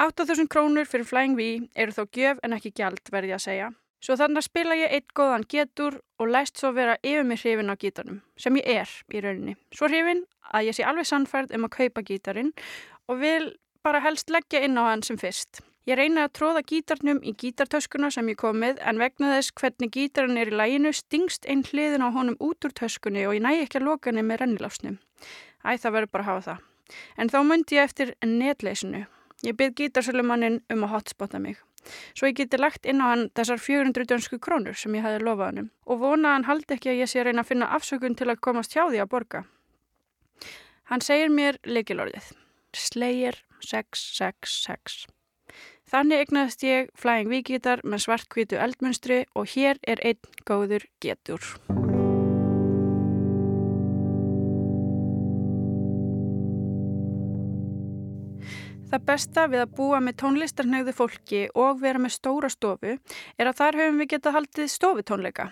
[0.00, 3.72] 8.000 krónur fyrir Flying V eru þó gjöf en ekki gjald verði að segja.
[4.02, 7.78] Svo þannig spila ég eitt góðan getur og læst svo vera yfir mig hrifin á
[7.78, 9.54] gítarnum, sem ég er í rauninni.
[9.70, 12.50] Svo hrifin að ég sé alveg sannfærd um að kaupa gítarinn
[13.06, 13.52] og vil
[13.84, 15.60] bara helst leggja inn á hann sem fyrst.
[15.82, 20.38] Ég reyna að tróða gítarnum í gítartöskuna sem ég komið en vegna þess hvernig gítarinn
[20.38, 23.80] er í læginu stingst einn hliðin á honum út úr töskunni og ég næ ekki
[23.80, 25.00] að loka henni með rennilásnum.
[25.66, 26.62] Æ, það verður bara að hafa það.
[27.18, 29.04] En þá myndi ég eftir netleysinu.
[29.42, 31.58] Ég byrð gítarsölumannin um að hotspota mig
[32.14, 35.48] svo ég geti lagt inn á hann þessar 400 dönsku krónur sem ég hafi lofað
[35.48, 38.28] hann og vona hann haldi ekki að ég sé að reyna að finna afsökun til
[38.30, 39.42] að komast hjá því að borga.
[40.90, 42.32] Hann segir mér leikilorðið,
[42.76, 45.06] Slayer 666.
[45.92, 51.44] Þannig egnaðist ég Flying V-gítar með svartkvítu eldmunstri og hér er einn góður getur.
[58.92, 63.58] Það besta við að búa með tónlistarnegðu fólki og vera með stóra stofu er að
[63.60, 65.46] þar höfum við getað haldið stofutónleika.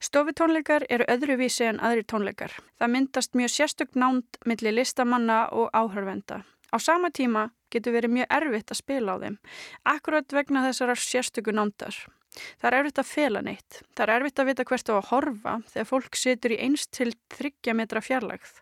[0.00, 2.56] Stofutónleikar eru öðruvísi en aðri tónleikar.
[2.80, 6.40] Það myndast mjög sérstök nánd millir listamanna og áhörvenda.
[6.72, 9.38] Á sama tíma getur verið mjög erfitt að spila á þeim,
[9.94, 11.98] akkurat vegna þessar sérstöku nándar.
[12.34, 13.80] Það er erfitt að fela neitt.
[13.94, 17.10] Það er erfitt að vita hvert á að horfa þegar fólk situr í einst til
[17.34, 18.56] þryggja metra fjarlagð.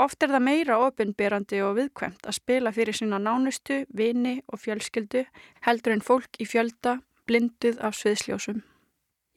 [0.00, 5.24] Oft er það meira ofinberandi og viðkvæmt að spila fyrir sína nánustu, vini og fjölskyldu
[5.64, 8.60] heldur en fólk í fjölda blinduð af sviðsljósum.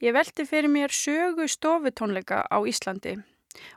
[0.00, 3.18] Ég velti fyrir mér sögu stofutónleika á Íslandi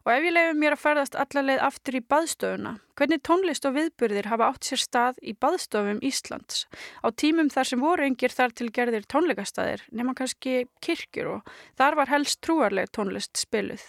[0.05, 4.29] og ef ég leiði mér að ferðast allarleið aftur í baðstofuna, hvernig tónlist og viðburðir
[4.31, 6.65] hafa átt sér stað í baðstofum Íslands
[7.01, 11.99] á tímum þar sem voru engir þar til gerðir tónleikastæðir nema kannski kirkjur og þar
[12.01, 13.83] var helst trúarleg tónlist spiluð.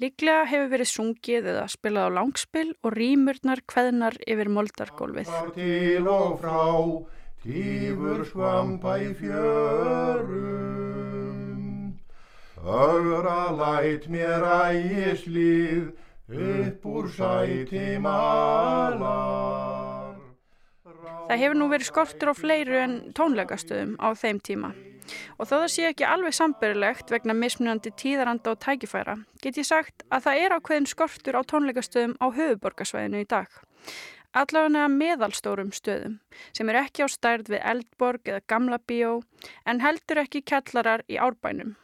[0.00, 5.28] Líklega hefur verið sungið eða spilað á langspil og rýmurnar hveðnar yfir moldargólfið.
[5.54, 6.64] Til og frá,
[7.44, 11.11] tífur skvampa í fjörum,
[12.62, 15.90] ögra læt mér ægislið
[16.30, 20.14] upp úr sæti malar.
[21.28, 24.70] Það hefur nú verið skortur á fleiru en tónleikastöðum á þeim tíma.
[25.40, 30.06] Og þó það sé ekki alveg samberilegt vegna mismunandi tíðaranda og tækifæra, get ég sagt
[30.14, 33.50] að það er ákveðin skortur á tónleikastöðum á höfuborgarsvæðinu í dag.
[34.32, 36.20] Allavega meðalstórum stöðum
[36.56, 39.18] sem er ekki á stærð við Eldborg eða Gamla Bíó
[39.68, 41.74] en heldur ekki kellarar í árbænum.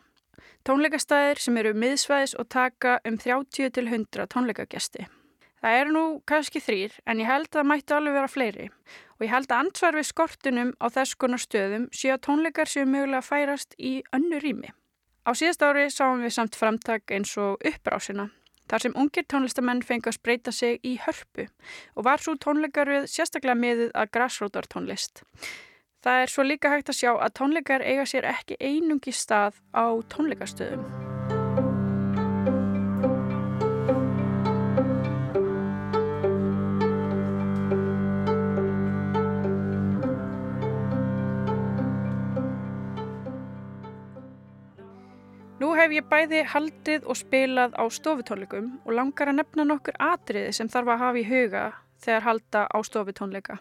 [0.69, 5.07] Tónleikastæðir sem eru miðsvæðis og taka um 30 til 100 tónleikagesti.
[5.65, 8.67] Það eru nú kannski þrýr en ég held að það mættu alveg vera fleiri
[9.17, 12.85] og ég held að ansvar við skortunum á þess konar stöðum séu að tónleikar séu
[12.85, 14.75] mögulega að færast í önnu rými.
[15.25, 18.29] Á síðast ári sáum við samt framtak eins og uppbrásina
[18.69, 21.49] þar sem ungir tónlistamenn fengi að spreita sig í hörpu
[21.97, 25.25] og var svo tónleikarfið sérstaklega miðið að græsrótartónlist.
[26.05, 29.87] Það er svo líka hægt að sjá að tónleikar eiga sér ekki einungi stað á
[30.15, 31.09] tónleikastöðum.
[45.89, 50.69] Hef ég bæði haldið og spilað á stofutónleikum og langar að nefna nokkur atriði sem
[50.69, 51.63] þarf að hafa í huga
[52.05, 53.57] þegar halda á stofutónleika.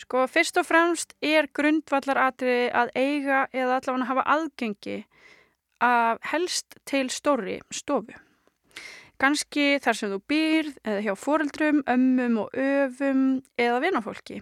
[0.00, 4.96] Sko fyrst og fremst er grundvallar atriði að eiga eða allavega hafa aðgengi
[5.84, 8.16] að helst til stóri stofu.
[9.22, 13.22] Ganski þar sem þú býrð eða hjá foreldrum, ömmum og öfum
[13.60, 14.40] eða vinnafólki.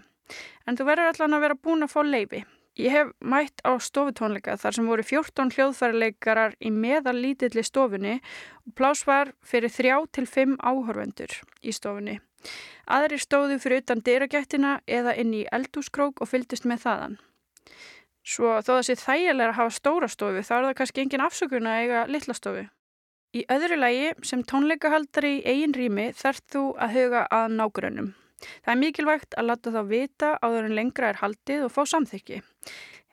[0.67, 2.43] En þú verður allavega að vera búin að fá leifi.
[2.81, 8.15] Ég hef mætt á stofutónleika þar sem voru 14 hljóðfærarleikarar í meðal lítilli stofunni
[8.65, 12.17] og plás var fyrir 3 til 5 áhörvendur í stofunni.
[12.93, 17.19] Aðri stóðu fyrir utan dyragættina eða inn í eldúskrók og fyldist með þaðan.
[18.23, 21.83] Svo þó sé þægilega að hafa stóra stofu þá er það kannski engin afsökun að
[21.83, 22.65] eiga litla stofu.
[23.33, 28.11] Í öðru lægi sem tónleikahaldari í eigin rými þarf þú að huga að nágrönnum.
[28.63, 32.43] Það er mikilvægt að láta þá vita áður en lengra er haldið og fá samþykki.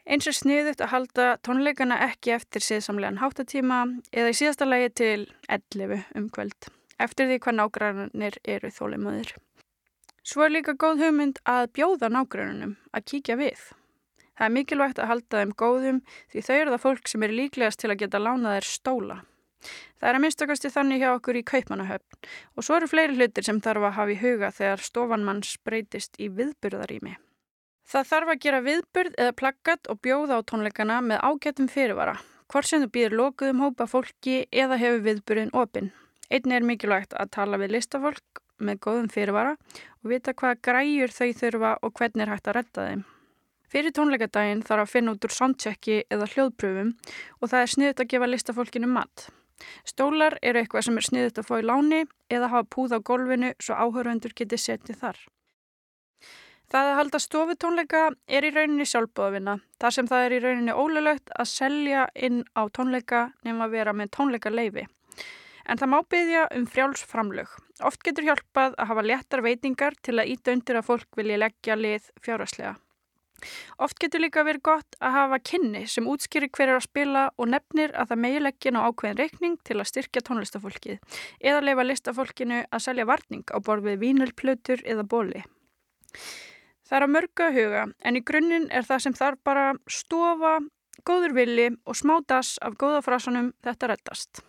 [0.10, 5.28] Eins er sniðut að halda tónleikana ekki eftir síðsamlegan háttatíma eða í síðasta lægi til
[5.48, 9.34] 11 um kvöld, eftir því hvað nágrannir eru þólimaðir.
[10.24, 13.60] Svo er líka góð hugmynd að bjóða nágrannunum að kíkja við.
[14.40, 17.82] Það er mikilvægt að halda þeim góðum því þau eru það fólk sem er líklegast
[17.82, 19.18] til að geta lánað þeir stóla.
[20.00, 23.60] Það er að minnstakasti þannig hjá okkur í kaupmanahöfn og svo eru fleiri hlutir sem
[23.64, 27.18] þarf að hafa í huga þegar stofanmanns breytist í viðburðarými.
[27.90, 32.70] Það þarf að gera viðburð eða plaggat og bjóða á tónleikana með ágættum fyrirvara, hvort
[32.70, 35.92] sem þú býðir lokuðum hópa fólki eða hefur viðburðin opinn.
[36.30, 39.56] Einni er mikilvægt að tala við listafólk með góðum fyrirvara
[40.04, 43.02] og vita hvað græjur þau þurfa og hvernig er hægt að retta þeim.
[43.70, 46.94] Fyrir tónleikadaginn þarf að finna út úr soundchecki eða hljóðpröfum
[47.40, 49.26] og það er sniðut að gefa listafólkinu mat.
[49.86, 52.00] Stólar eru eitthvað sem er sniðut að fá í láni
[52.32, 55.20] eða hafa púð á golfinu svo áhörvendur geti setið þar.
[56.70, 61.32] Það að halda stofutónleika er í rauninni sjálfbóðavinna, þar sem það er í rauninni ólulegt
[61.34, 64.86] að selja inn á tónleika nefn að vera með tónleika leifi.
[65.70, 67.50] En það má byggja um frjálsframlög.
[67.86, 71.78] Oft getur hjálpað að hafa léttar veitingar til að íta undir að fólk vilja leggja
[71.78, 72.72] lið fjáraslega.
[73.80, 77.52] Oft getur líka verið gott að hafa kynni sem útskýrir hver er að spila og
[77.54, 82.60] nefnir að það megi leggja á ákveðin reikning til að styrkja tónlistafólkið eða leifa listafólkinu
[82.66, 85.46] að selja varning á borð við vínulplötur eða bóli.
[86.90, 90.58] Það er að mörgu að huga en í grunninn er það sem þarf bara stofa,
[91.06, 94.44] góður villi og smá das af góðafrásanum þetta rettast.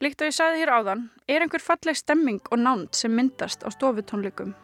[0.00, 3.68] Líkt og ég sagði hér áðan, er einhver falleg stemming og nánd sem myndast á
[3.68, 4.54] stofutónleikum.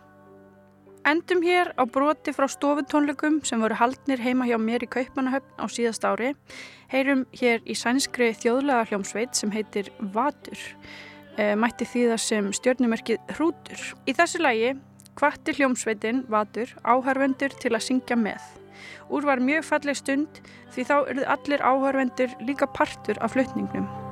[1.05, 5.69] Endum hér á broti frá stofutónleikum sem voru haldnir heima hjá mér í Kaupanahöfn á
[5.69, 6.31] síðast ári.
[6.89, 10.57] Heyrum hér í sænskri þjóðlega hljómsveit sem heitir Vatur.
[11.37, 13.85] E, mætti því það sem stjórnumerkið Hrútur.
[14.09, 14.73] Í þessu lægi
[15.21, 18.41] hvatti hljómsveitin Vatur áhörvendur til að syngja með.
[19.13, 24.06] Úr var mjög falleg stund því þá eruð allir áhörvendur líka partur af flutningnum.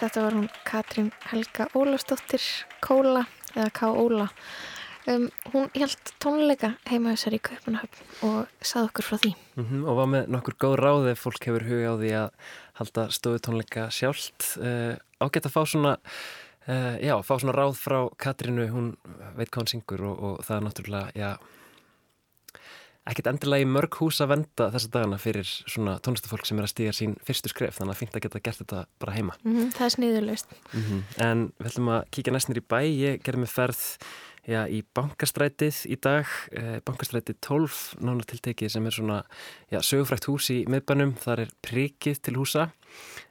[0.00, 2.44] Þetta var hún Katrín Helga Ólafsdóttir
[2.84, 4.28] Kóla eða K.Óla
[5.10, 9.32] um, hún held tónleika heima þessar í Kaupanahöfn og sað okkur frá því.
[9.56, 12.28] Mm -hmm, og var með nokkur góð ráð ef fólk hefur huga á því að
[12.80, 14.56] halda stofu tónleika sjálft.
[14.56, 15.98] Uh, ágætt að fá svona
[16.68, 18.68] uh, já, fá svona ráð frá Katrínu.
[18.72, 18.96] Hún
[19.36, 21.30] veit hvað hún syngur og, og það er náttúrulega, já
[23.10, 26.72] ekkert endilega í mörg hús að venda þessa dagana fyrir svona tónlistafólk sem er að
[26.74, 29.36] stíga sín fyrstu skref, þannig að fint að geta gert þetta bara heima.
[29.42, 30.56] Mm -hmm, það er sniðurlaust.
[30.72, 31.02] Mm -hmm.
[31.26, 33.84] En við ætlum að kíka næstnir í bæ, ég gerði mig ferð
[34.48, 39.22] já, í bankastrætið í dag, eh, bankastrætið 12 nánatiltekið sem er svona
[39.70, 42.70] já, sögufrækt hús í miðbænum, þar er prikið til húsa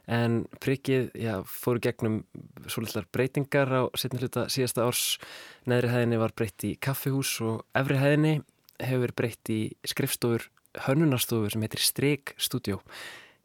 [0.08, 2.24] en prikið já, fóru gegnum
[2.66, 5.18] svolítlar breytingar á setni hluta síðasta árs
[5.66, 8.40] neðri hæðinni var breytt í kaffihús og efri hæðinni
[8.86, 10.48] hefur breytt í skrifstofur
[10.86, 12.80] hönnunarstofur sem heitir Strik Studio.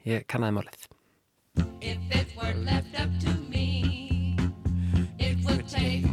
[0.05, 0.87] Ég kannaði málið.
[1.81, 4.35] If it were left up to me
[5.17, 6.04] It would take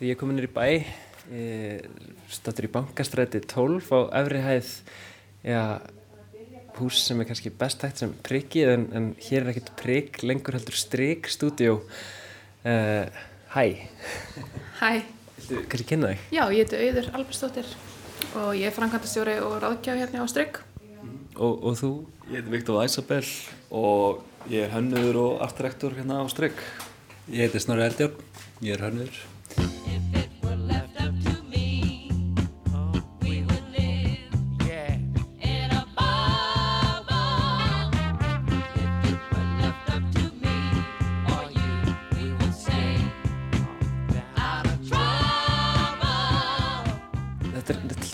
[0.00, 0.80] Því ég kom inn í bæ,
[2.32, 4.68] státtur í bankastræti 12 á efri hæð,
[5.44, 5.60] já,
[6.78, 10.56] hús sem er kannski best hægt sem prikkið en, en hér er ekkert prikk, lengur
[10.56, 11.82] heldur strik stúdíó.
[12.64, 13.12] Uh,
[13.52, 13.64] hæ,
[14.80, 15.02] Hæ,
[15.36, 16.24] viltu kannski kynna þig?
[16.32, 17.68] já, ég heiti Auður Albersdóttir
[18.40, 20.62] og ég er framkvæmtastjóri og ráðgjáð hérna á Strygg.
[21.36, 21.90] Og, og þú?
[22.30, 23.28] Ég heiti Viktor Æsabell
[23.68, 26.56] og ég er hönnuður og artrektor hérna á Strygg.
[27.28, 28.16] Ég heiti Snorri Eldjárn,
[28.64, 29.20] ég er hönnuður.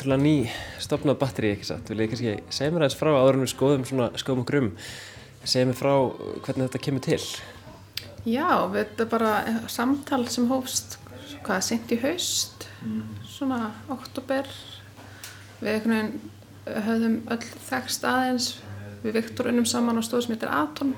[0.07, 1.88] Þetta til að ný stopnað batteri, ekki satt?
[1.90, 4.68] Vil ég kannski segja mér aðeins frá áður en við skoðum svona skoðum okkur um.
[5.42, 5.94] Segja mér frá
[6.44, 7.18] hvernig þetta kemur til.
[8.22, 8.46] Já,
[8.76, 9.32] þetta er bara
[9.66, 10.94] samtal sem hófst,
[11.42, 12.68] hvað, sent í haust,
[13.32, 14.46] svona oktober.
[15.59, 18.48] Við einhvern veginn höfðum öll þekst aðeins,
[19.02, 20.94] við Viktor unnum saman á stóð sem heitir Atom.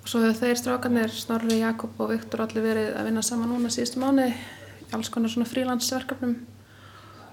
[0.00, 3.68] Og svo höfðu þeir strákarnir, Snorri, Jakob og Viktor allir verið að vinna saman núna
[3.68, 4.32] síðustu mánuði,
[4.80, 6.38] í alls konar svona frílansverkefnum.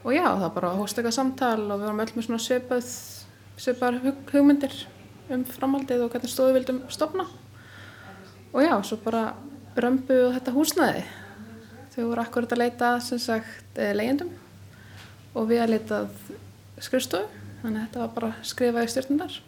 [0.04, 2.88] Og já, það bara hófst eitthvað samtal og við varum öll með svona svipað,
[3.56, 4.74] svipaðar hug, hugmyndir
[5.32, 7.26] um framhaldið og hvernig stóðu vildum stopna.
[8.52, 9.30] Og já, svo bara
[9.80, 11.06] römbuðu þetta húsnæði.
[11.94, 14.34] Þau voru akkurat að leita sem sagt eh, leyendum
[15.38, 17.42] og við að leita að skrifstofu.
[17.64, 19.40] Þannig að þetta var bara skrifað í stjórnundar.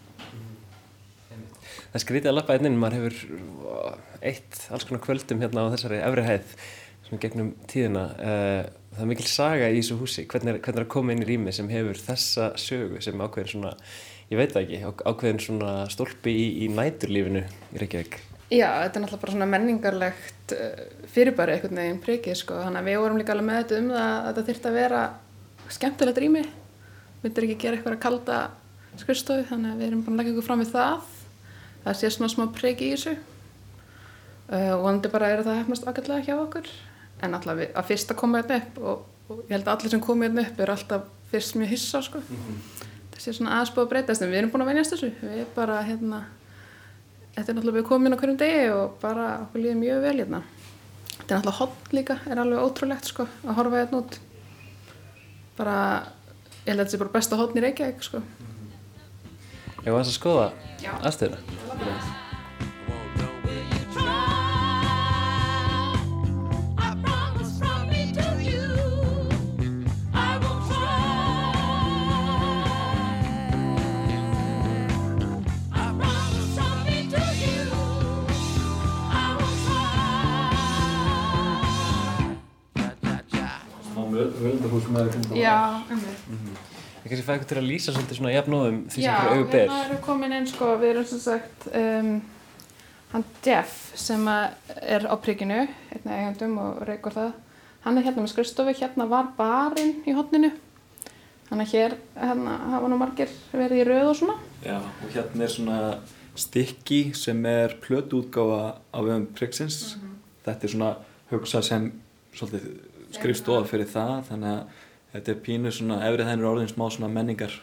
[1.91, 6.25] Það skrítið að lappa einnig, maður hefur eitt alls konar kvöldum hérna á þessari efri
[6.29, 6.55] hæð
[7.05, 8.05] svona gegnum tíðina.
[8.15, 8.61] Eh,
[8.95, 10.23] Það er mikil saga í þessu húsi.
[10.31, 13.51] Hvernig er, hvernig er að koma inn í rými sem hefur þessa sögu sem ákveðin
[13.51, 13.73] svona,
[14.29, 18.15] ég veit ekki, ákveðin svona stólpi í, í næturlífinu í Reykjavík.
[18.53, 22.61] Já, þetta er náttúrulega bara svona menningarlegt eh, fyrirbæri einhvern veginn prikið sko.
[22.63, 25.03] Þannig að við vorum líka alveg með þetta um það að þetta þyrfti að vera
[25.75, 26.45] skemmtilegt rými.
[27.23, 28.41] Myndir ekki gera eitthvað að kalda
[29.01, 31.13] skrifstofu þannig að við erum búin að leggja ykkur fram við það.
[31.83, 33.15] Það sé svona smá prikið í þessu.
[34.45, 36.69] Uh, og vonandi bara er það hefnast ágætlega hjá okkur.
[37.23, 40.03] En alltaf að fyrst að koma hérna upp og, og ég held að allir sem
[40.03, 42.23] koma hérna upp er alltaf fyrst mjög hissa sko.
[43.13, 45.11] Það sé svona aðeins búið að breytast en við erum búin að venjast þessu.
[45.21, 46.25] Við erum bara hérna
[47.35, 50.39] Þetta er náttúrulega inn á hverjum degi og bara okkur líður mjög vel hérna.
[51.09, 54.19] Þetta er náttúrulega hot líka, er alveg ótrúlegt sko að horfa hérna út.
[55.59, 55.77] Bara,
[56.63, 58.23] ég held að þetta sé bara besta hotn í Reykjavík sko.
[59.83, 60.51] Ég var að skoða
[61.01, 62.23] aðstöðuna.
[83.95, 84.27] Try.
[84.29, 85.39] Smá völundahús með þetta.
[85.39, 85.57] Já,
[85.95, 86.63] umveg.
[87.05, 89.49] Ég kannski fæði ykkur til að lýsa svolítið svona jafnóðum því sem Já, fyrir auðu
[89.51, 89.59] ber.
[89.59, 92.07] hérna erum við komin inn sko, við erum sem sagt um,
[93.11, 95.59] hann Jeff sem er á prikinu,
[95.93, 97.35] einn af eigendum og reykur það.
[97.85, 100.49] Hann er hérna með skrifstofu, hérna var barinn í hotninu.
[101.45, 104.39] Þannig að hér hérna, hafa nú margir verið í röð og svona.
[104.65, 105.79] Já, og hérna er svona
[106.35, 109.99] stykki sem er plötuútgáfa á vegum Prigsins.
[110.41, 110.91] Þetta er svona
[111.29, 111.87] hugsað sem
[112.33, 112.65] svolítið
[113.15, 117.55] skrifstofa fyrir það, þannig að þetta er pínu svona, efrið þennur orðin smá svona menningar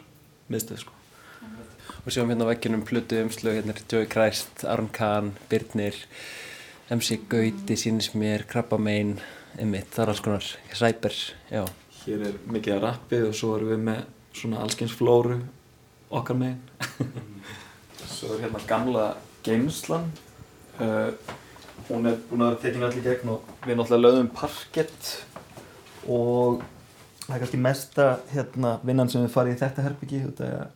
[0.53, 0.99] miðstöð, sko.
[2.03, 5.99] Og sjáum hérna á vegginum plötu umslög, hérna er Joey Christ, Aron Kahn, Birnir,
[6.91, 9.19] MC Gauti, Sýnis mér, Krabbamein,
[9.61, 11.19] Emmitt, það er alls konar, Sæber,
[11.53, 11.63] já.
[12.03, 14.01] Hér er mikið að rappið og svo erum við með
[14.35, 15.39] svona allskyns flóru
[16.13, 16.59] okkar megin.
[18.17, 19.07] svo er hérna gamla
[19.47, 20.09] geimslan.
[20.81, 21.13] Uh,
[21.89, 25.13] hún er búin að vera tekin allir gegn og við náttúrulega lögðum parkett
[26.09, 26.63] og
[27.27, 30.73] það er kannski mesta hérna, vinnan sem við farið í þetta herbyggi út af að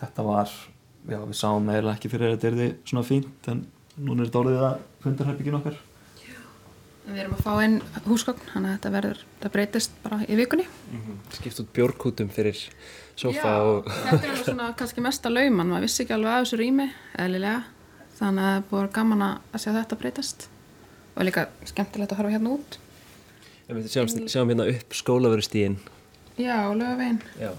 [0.00, 3.66] þetta var já, við sáum eiginlega ekki fyrir að þetta er því svona fínt en
[3.96, 5.82] núna er þetta orðið að fundarherbyggin okkar
[7.04, 7.74] Við erum að fá inn
[8.06, 10.64] húsgögn, þannig að þetta verður, það breytist bara í vikunni.
[11.36, 12.62] Skipt út bjórkútum fyrir
[13.12, 13.90] sofa Já, og...
[13.90, 16.86] þetta er alveg svona kannski mesta lauman, maður vissi ekki alveg af þessu rými,
[17.20, 17.58] eðlilega.
[18.16, 20.46] Þannig að það er búið gaman að sjá þetta breytast.
[21.12, 22.78] Og líka skemmtilegt að horfa hérna út.
[23.64, 25.78] Sjáum, sjáum hérna upp skólaverustíðin.
[26.36, 27.22] Já, lögavegin.
[27.40, 27.52] Já.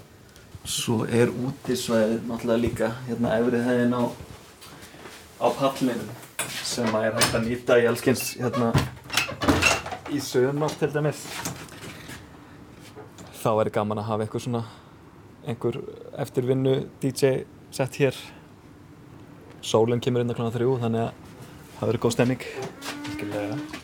[0.66, 4.04] Svo er útisvæðið náttúrulega líka hérna efrið hæðin á
[5.42, 6.10] á pallinum
[6.64, 8.72] sem að er hægt að nýta í allskins hérna
[10.14, 11.22] í sögumar til dæmis
[13.42, 14.64] þá er gaman að hafa eitthvað svona
[15.46, 15.80] einhver
[16.24, 17.46] eftirvinnu DJ
[17.76, 18.18] sett hér
[19.66, 21.34] sólinn kemur inn að klana þrjú þannig að
[21.80, 22.48] það verður góð stemning
[23.16, 23.58] Skillega.
[23.58, 23.75] Og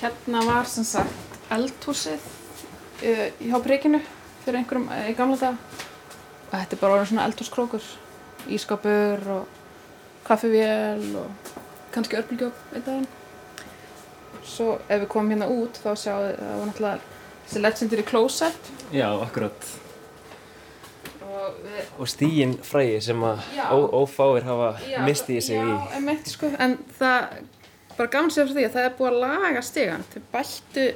[0.00, 4.00] hérna var sem sagt eldhúsið uh, hjá prikinu
[4.44, 5.56] fyrir einhverjum uh, í gamla dag.
[6.48, 7.88] Og þetta er bara orðin svona eldhúskrókur.
[8.48, 9.48] Ískapur og
[10.28, 11.52] kaffivél og
[11.92, 13.08] kannski örbulgjóp einn daginn.
[14.48, 17.18] Svo ef við komum hérna út þá sjáum við það var náttúrulega
[17.48, 18.72] þessi legendary closet.
[18.92, 19.68] Já, akkurat.
[21.28, 21.54] Og
[21.98, 23.68] Og stígin frægi sem að Já.
[23.72, 25.68] ófáir hafa Já, mistið sig í.
[25.68, 27.28] Já, einmitt, sko, en það
[27.98, 30.86] bara gaman sér frá því að það er búið að laga stigan þau bættu,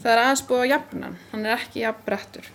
[0.00, 2.48] það er aðeins búið að jafna hann, er ekki jafn brettur.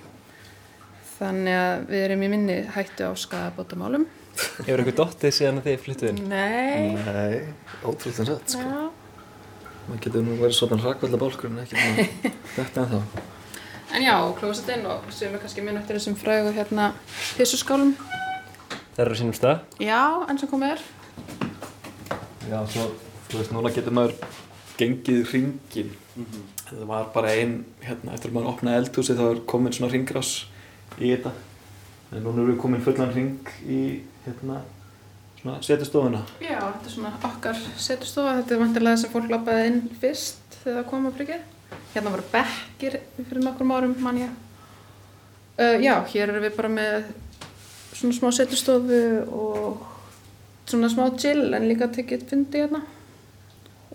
[1.16, 5.78] Þannig að við erum í minni hættu á skadabótamálum Hefur eitthvað dottið síðan að þið
[5.86, 6.18] flyttuð inn?
[6.28, 7.36] Nei, Nei,
[7.88, 8.66] ótrúlega rætt sko.
[8.66, 8.82] já,
[9.86, 11.80] maður getur nú verið svona hrakvölda bálkur en ekki
[12.58, 13.00] þetta en þá
[13.96, 16.90] en já, klósetinn og sem er kannski minn eftir þessum frægu hérna
[17.38, 17.94] pissuskálum,
[18.96, 19.64] Það eru á sínum stað.
[19.80, 20.84] já, enn sem komið er.
[22.50, 22.90] Já, svo,
[23.36, 24.14] þú veist, núna getur maður
[24.80, 25.92] gengið hringin.
[26.66, 30.32] Það var bara ein, hérna, eftir að maður opnaði eldhúsið þá er komin svona hringrás
[31.00, 31.34] í þetta.
[32.12, 33.82] En núna erum við komin fullan hring í,
[34.26, 34.62] hérna,
[35.42, 36.24] svona setustofuna.
[36.44, 40.80] Já, þetta er svona okkar setustofa, þetta er vantilega sem fólk lappaði inn fyrst þegar
[40.80, 41.46] það kom að prikið.
[41.96, 44.42] Hérna voru bekkir fyrir nokkrum árum, mann ég.
[45.56, 47.12] Uh, já, hér erum við bara með
[47.96, 49.86] svona smá setustofu og
[50.68, 52.82] svona smá chill en líka tekið fundi hérna.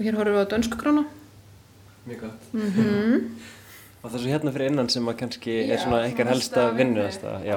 [0.01, 1.05] Og hér horfum við á dönsku krána.
[2.09, 2.53] Mjög gott.
[2.57, 3.27] Mm
[4.01, 6.31] Og það er svo hérna fyrir innan sem að kannski er Já, ykkar svona helsta
[6.31, 7.33] helsta vinnuðasta.
[7.45, 7.57] Já.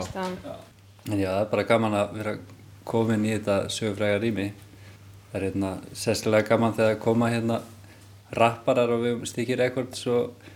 [1.07, 2.33] En já, það er bara gaman að vera
[2.83, 4.49] komin í þetta sögufræga rými.
[5.29, 7.61] Það er hérna sérstilega gaman þegar koma hérna
[8.35, 10.51] rapparar og við stikir rekords og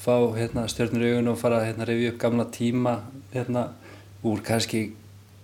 [0.00, 2.96] fá hérna stjörnur í augun og fara hérna að rifja upp gamla tíma
[3.34, 3.68] hérna
[4.24, 4.86] úr kannski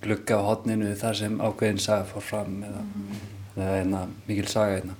[0.00, 2.84] glugga á hotninu þar sem ákveðin saga fór fram eða
[3.54, 4.96] það er hérna mikil saga hérna.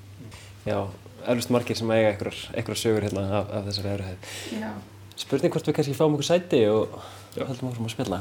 [0.65, 0.79] Já,
[1.27, 4.17] eflust margir sem eiga einhverjar sögur hérna af, af þessari.
[4.57, 4.71] Já.
[5.21, 6.97] Spurning hvort við kannski fáum okkur sæti og
[7.37, 8.21] höldum áfram að spilla.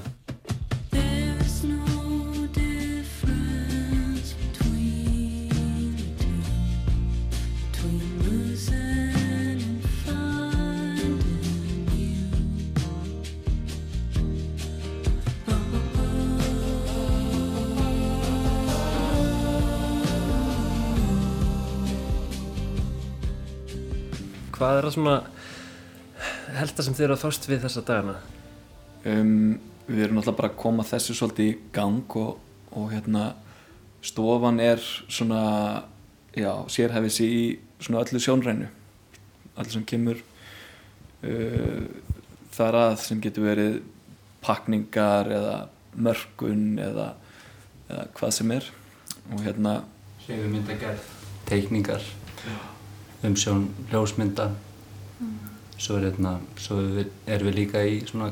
[24.83, 28.15] Er það svona helsta sem þið eru að fást við þessa dagana?
[29.07, 32.37] Um, við erum náttúrulega bara að koma þessu svolítið í gang og,
[32.75, 33.23] og hérna
[34.03, 35.43] stofan er svona,
[36.35, 37.45] já, sérhæfið sér í
[37.83, 38.67] svona öllu sjónrænu.
[39.55, 41.83] Allt sem kemur uh,
[42.55, 43.79] þar að sem getur verið
[44.43, 45.55] pakningar eða
[45.95, 47.13] mörkun eða,
[47.87, 48.69] eða hvað sem er.
[49.31, 49.77] Og hérna,
[50.25, 51.07] Hreyfimyndagerð,
[51.47, 52.03] teikningar,
[53.23, 54.51] umsjón ljósmynda.
[55.83, 58.31] Svo, er, hérna, svo er- við líka í svona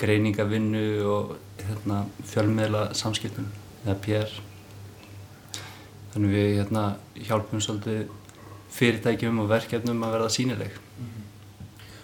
[0.00, 3.46] greiningavinnu og hérna, fjölmiðla samskiptum
[3.86, 4.34] eða PR.
[6.12, 6.84] Þannig við hérna,
[7.16, 8.10] hjálpum svolítið
[8.74, 10.76] fyrirtækjum og verkefnum að verða sínileg.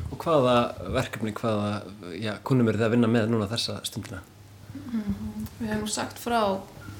[0.06, 0.56] Og hvaða
[0.94, 1.82] verkefni, hvaða
[2.16, 4.22] já, kunnum eru þið að vinna með núna þessa stundina?
[5.58, 6.40] Við hefum sagt frá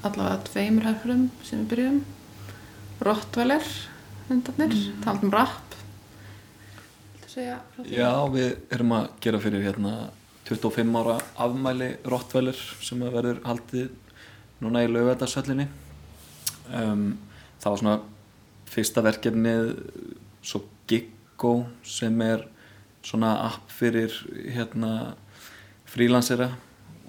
[0.05, 2.01] allavega tveimur herflum sem við byrjum.
[3.07, 3.71] Rottweiler
[4.27, 4.99] hundarnir, mm.
[5.05, 5.76] talað um rapp.
[7.37, 7.57] Segja?
[7.85, 9.91] Já, við erum að gera fyrir hérna
[10.47, 13.91] 25 ára afmæli Rottweiler sem verður haldið
[14.63, 15.67] núna í laugadagsöllinni.
[16.73, 17.11] Um,
[17.61, 17.97] það var svona
[18.73, 19.69] fyrsta verkefnið
[20.41, 21.51] svo Giggo
[21.85, 22.47] sem er
[23.05, 24.17] svona app fyrir
[24.55, 25.13] hérna
[25.93, 26.49] frílansera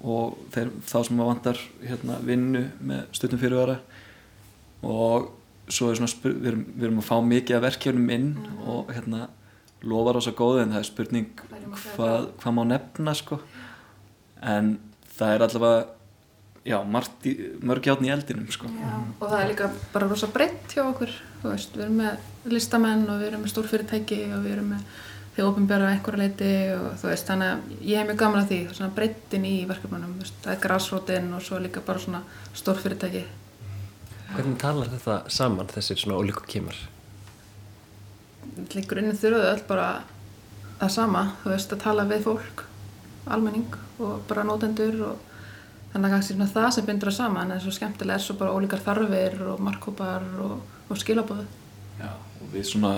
[0.05, 3.79] og þeir, þá sem að vantar hérna vinnu með stuttum fyrirvara
[4.85, 5.33] og
[5.73, 8.31] svo er svona við, erum, við erum að fá mikið af verkefnum inn
[8.69, 9.25] og hérna
[9.87, 11.45] lofa rosa góðu en það er spurning
[11.95, 13.39] hvað, hvað má nefna sko.
[14.43, 14.77] En
[15.15, 15.87] það er allavega
[16.69, 18.69] já, margt í, mörg játn í eldinum sko.
[18.71, 22.51] Já, og það er líka bara rosa breytt hjá okkur þú veist, við erum með
[22.53, 24.99] listamenn og við erum með stórfyrirtæki og við erum með
[25.35, 28.59] þau ofinbæra einhverja leiti og þú veist, þannig að ég hef mjög gaman að því
[28.75, 32.23] svona breyttin í verkefnunum, það er grásrótin og svo líka bara svona
[32.59, 33.25] stórfyrirtæki.
[34.29, 36.77] Hvernig talar þetta saman þessir svona ólíku kemur?
[38.57, 39.87] Í grunninn þurfa þau öll bara
[40.79, 42.65] það sama, þú veist, að tala við fólk
[43.29, 45.25] almenning og bara nótendur og
[45.91, 48.53] þannig að kannski svona það sem bindur það saman en svo skemmtilega er svo bara
[48.55, 51.45] ólíkar þarfir og markkópar og, og skilabóðu
[51.99, 52.93] Já, og við svona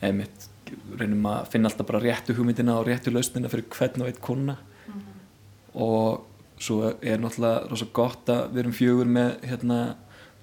[0.00, 0.48] einmitt
[0.96, 4.56] reynum að finna alltaf bara réttu hugmyndina og réttu lausnina fyrir hvern og eitt kuna
[5.74, 6.26] og
[6.60, 9.80] svo er náttúrulega rosa gott að við erum fjögur með hérna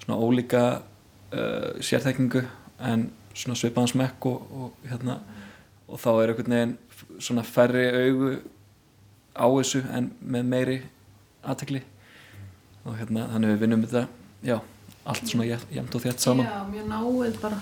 [0.04, 2.44] svona ólíka uh, sérþekkingu
[2.88, 5.20] en svipaðan smekk og, og hérna
[5.88, 6.78] og þá er einhvern veginn
[7.24, 8.32] svona færri augu
[9.38, 10.78] á þessu en með meiri
[11.48, 11.82] aðtekli
[12.88, 14.04] og hérna þannig við vinnum þetta
[14.48, 14.58] já,
[15.08, 16.48] allt svona jæ- jæmt og þétt saman.
[16.48, 17.60] Já, mjög náið bara.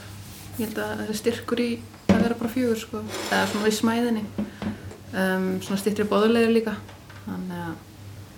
[0.55, 1.69] Ég held að það er styrkur í
[2.07, 6.75] að vera bara fjögur sko, eða svona í smæðinni um, svona styrkri bóðulegur líka.
[7.25, 7.73] Þannig að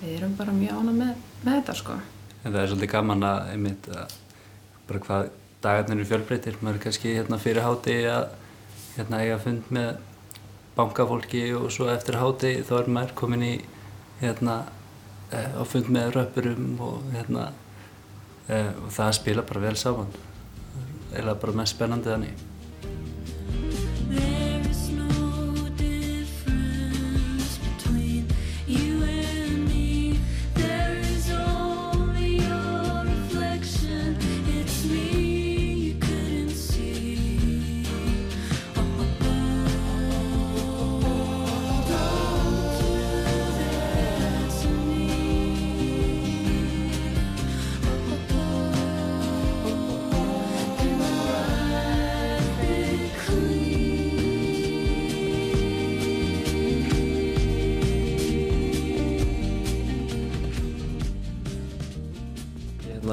[0.01, 1.11] við erum bara mjög ána með,
[1.43, 1.97] með þetta sko.
[2.43, 4.15] En það er svolítið gaman að einmitt að
[4.87, 5.29] bara hvað
[5.63, 6.57] dagarnir eru fjölbreytir.
[6.61, 8.27] Maður er kannski hérna fyrir háti að
[8.97, 9.95] hérna eiga fund með
[10.77, 13.53] bankafólki og svo eftir háti þá er maður komin í
[14.21, 14.59] hérna
[15.31, 17.49] eh, á fund með röppurum og hérna
[18.47, 20.13] eh, og það spila bara vel saman.
[21.17, 22.45] Eða bara mest spennandi þannig.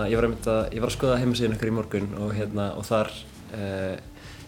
[0.05, 2.85] Hérna, ég, var að, ég var að skoða heimasíðun ykkur í morgun og, hérna, og
[2.85, 3.11] þar
[3.57, 3.95] uh,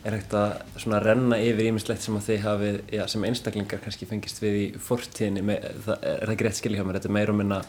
[0.06, 0.52] er hægt að
[0.82, 4.66] svona renna yfir ímislegt sem að þið hafið, já, sem einstaklingar kannski fengist við í
[4.82, 7.60] fortíðinni, með, það, er það ekki rétt skilja hjá mér, þetta er meira og minna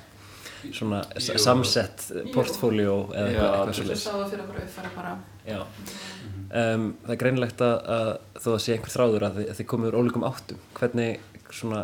[0.73, 1.37] svona Jú.
[1.39, 3.77] samsett portfóljó eða Já, eitthvað, absolutt.
[3.77, 4.05] svoleiðis.
[4.07, 5.15] Sáðu fyrir okkur uppfæra bara
[5.47, 5.61] Já.
[6.47, 8.11] Um, það er greinilegt að, að
[8.43, 10.61] þó að sé einhver þráður að þið, þið komið úr ólíkum áttum.
[10.77, 11.25] Hvernig,
[11.55, 11.81] svona,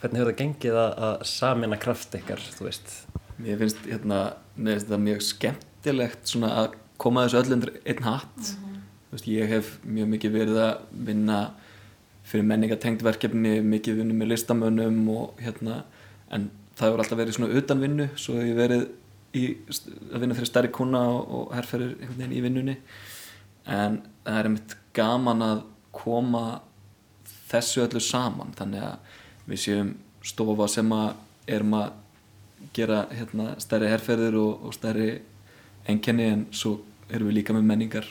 [0.00, 2.94] hvernig hefur það gengið að, að samina kraft ykkar, þú veist?
[3.38, 4.20] Mér finnst hérna,
[4.56, 8.52] mér finnst þetta mjög skemmtilegt svona að koma þessu öll undir einn hatt.
[9.08, 11.42] Þú veist, ég hef mjög mikið verið að vinna
[12.28, 15.84] fyrir menningatengt verkefni, mikið vinnu með listamönnum og hérna,
[16.34, 18.84] en það hefur alltaf verið svona utan vinnu, svo hef ég verið
[19.38, 19.44] í,
[20.12, 22.76] að vinna fyrir stærri kuna og, og herrferðir einhvern veginn í vinnunni.
[23.68, 25.62] En það er einmitt gaman að
[25.94, 26.44] koma
[27.48, 29.94] þessu öllu saman, þannig að við séum
[30.26, 31.14] stofa sem að
[31.48, 31.96] erum að
[32.74, 35.10] gera hérna, stærri herrferðir og, og stærri
[35.88, 36.78] enkenni en svo
[37.08, 38.08] erum við líka með menningar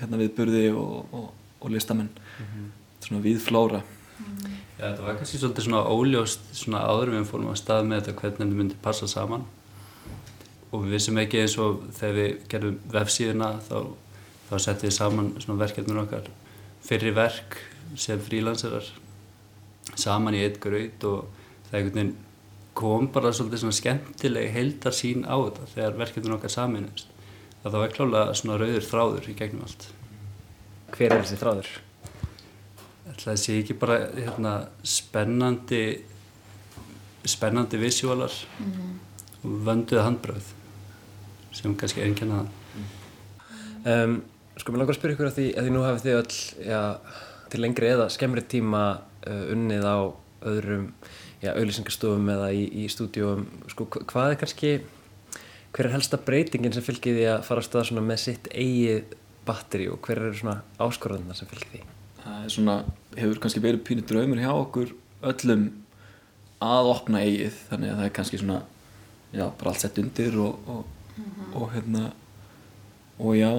[0.00, 1.28] hérna viðburði og, og,
[1.60, 2.10] og listamenn.
[3.04, 3.82] Svona við flóra.
[4.76, 8.20] Já, þetta var kannski svolítið svona óljóst svona áður við fórum að stað með þetta
[8.20, 9.46] hvernig þetta myndi passa saman.
[10.72, 13.78] Og við vissum ekki eins og þegar við gerðum vefsíðuna þá,
[14.50, 16.28] þá settum við saman svona verkefnur okkar.
[16.84, 17.58] Fyrri verk
[17.96, 18.90] sem frílansarar
[19.96, 21.28] saman í eitt graut og
[21.70, 22.14] það einhvern veginn
[22.76, 27.12] kom bara svolítið svona skemmtileg heildar sín á þetta þegar verkefnur okkar saminust
[27.64, 29.88] það var klálega svona rauður þráður í gegnum allt.
[30.94, 31.70] Hver er þessi þráður?
[33.16, 34.52] ætla að sé ekki bara hérna,
[34.84, 35.82] spennandi
[37.26, 38.34] spennandi visjólar
[39.42, 40.52] og vönduð handbröð
[41.56, 42.54] sem kannski það
[43.86, 44.16] Um,
[44.58, 46.80] sko, mér langar að spyrja ykkur að því að því nú hafið þið öll, já,
[47.52, 49.98] til lengri eða skemmri tíma uh, unnið á
[50.50, 50.88] öðrum,
[51.44, 54.70] auðlýsingastofum eða í, í stúdíum, sko, hva- hvað er kannski,
[55.76, 59.14] hver er helsta breytingin sem fylgir því að fara á stað svona með sitt eigið
[59.46, 61.82] batteri og hver eru svona áskorðunar sem fylgir því?
[62.26, 62.76] það er svona,
[63.14, 64.94] hefur kannski verið pínu draumur hjá okkur
[65.30, 65.66] öllum
[66.64, 68.56] að opna eigið þannig að það er kannski svona
[69.36, 71.20] já, bara allt sett undir og, og,
[71.54, 72.08] og hérna
[73.20, 73.50] og já,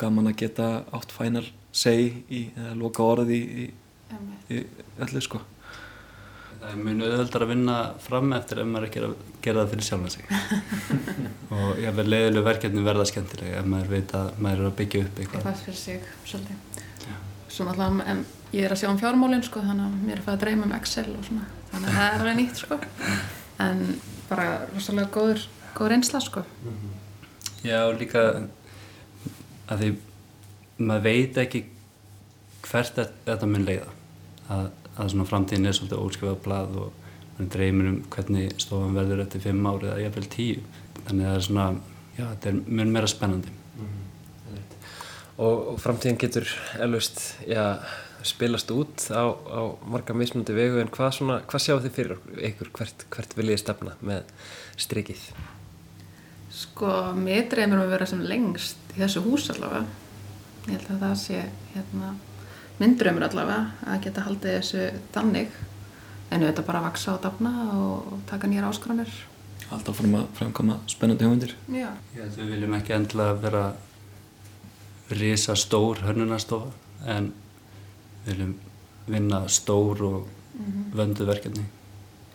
[0.00, 4.64] gaman að geta átt final say í, eða loka orði í, í, í
[5.04, 5.38] öllu sko
[6.62, 9.86] það er mjög auðveldar að vinna fram eftir ef maður er að gera það fyrir
[9.88, 10.24] sjálfan sig.
[11.56, 15.02] Og ég verð leiðileg verkefni verða skemmtilega ef maður veit að maður er að byggja
[15.06, 15.40] upp eitthvað.
[15.42, 16.68] Eitthvað fyrir sig svolítið.
[17.52, 18.22] Svo náttúrulega en
[18.54, 20.76] ég er að sjá um fjármálinn sko þannig að mér er fæð að dreyma um
[20.78, 21.48] Excel og svona.
[21.72, 22.78] Þannig að það er alveg nýtt sko.
[23.66, 23.82] En
[24.30, 25.44] bara rosalega góður
[25.76, 26.44] góður einsla sko.
[27.62, 28.22] Já, og líka
[29.70, 29.90] að því
[30.82, 31.64] maður veit ekki
[32.66, 33.90] hvert þetta mun leiða.
[34.52, 36.92] Að, að svona framtíðin er svolítið óskifað blað og
[37.38, 40.62] mann dreymir um hvernig stofan verður eftir fimm ári eða jafnvel tíu.
[41.06, 41.66] Þannig að það er svona,
[42.18, 43.54] já, þetta er mun meira spennandi.
[45.42, 46.46] Og, og framtíðin getur
[46.84, 47.64] elvist já,
[48.22, 52.42] spilast út á, á marga mismunandi vegu en hvað, svona, hvað sjáu þið fyrir okkur-
[52.50, 54.28] ykkur hvert, hvert viljið stefna með
[54.76, 55.24] strikið?
[56.52, 59.86] sko mér dreymir um að vera sem lengst í þessu hús allavega.
[60.68, 61.38] Ég held að það sé
[61.72, 62.10] hérna
[62.82, 65.54] minn draumur allavega að geta haldið þessu þannig
[66.32, 69.12] en auðvitað bara að vaksa og dafna og taka nýjar áskranir
[69.72, 71.52] Alltaf fórum að framkama spennandi hugmyndir.
[71.72, 71.86] Já.
[72.12, 73.62] Við viljum ekki endilega vera
[75.16, 76.68] risa stór hörnunastofa
[77.08, 77.30] en
[78.26, 78.52] við viljum
[79.06, 80.92] vinna stór og Mhm.
[80.92, 81.64] vöndu verkefni.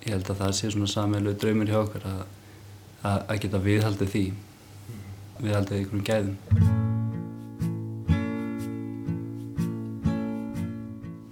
[0.06, 2.26] Ég held að það sé svona sameilu draumur hjá okkur að,
[3.04, 4.26] að, að geta viðhaldið því,
[5.44, 6.87] viðhaldið einhverjum gæðum.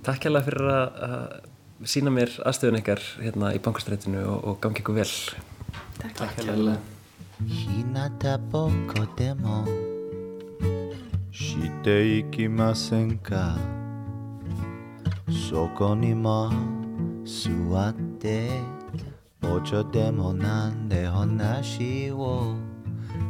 [0.06, 5.00] Takk hjálpa fyrir að sína mér aðstöðun ykkar hérna í bankastrætinu og, og gangi ykkur
[5.00, 5.14] vel.
[5.98, 6.76] Takk, Takk hjálpa
[7.50, 9.66] Hinata boko demo
[11.34, 13.58] Shite ikimasen ka
[15.34, 16.54] Soko ni mo
[17.26, 18.62] suwatte
[19.42, 22.54] Ocho demo nande honashi wo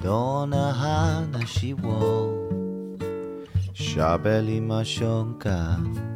[0.03, 2.35] Dona hanashi wo.
[3.73, 6.14] Shabelimashonkah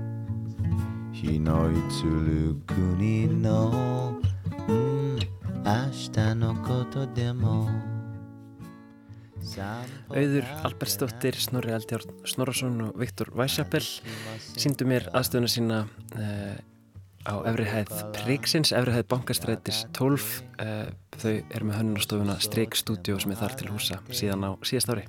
[1.18, 4.20] 日の移る国の、
[4.68, 7.68] うん、明日のことでも
[10.08, 13.84] Auður Albertsdóttir, Snorri Eldjárn Snorrason og Viktor Weissapel
[14.56, 15.80] síndu mér aðstöðuna sína
[16.16, 16.56] uh,
[17.27, 20.27] á efrihæð Prigsins, efrihæð bankastrætis 12
[20.61, 20.89] uh,
[21.19, 25.05] þau eru með hönnunarstofuna Strik Studio sem er þar til húsa síðan á síðast ári.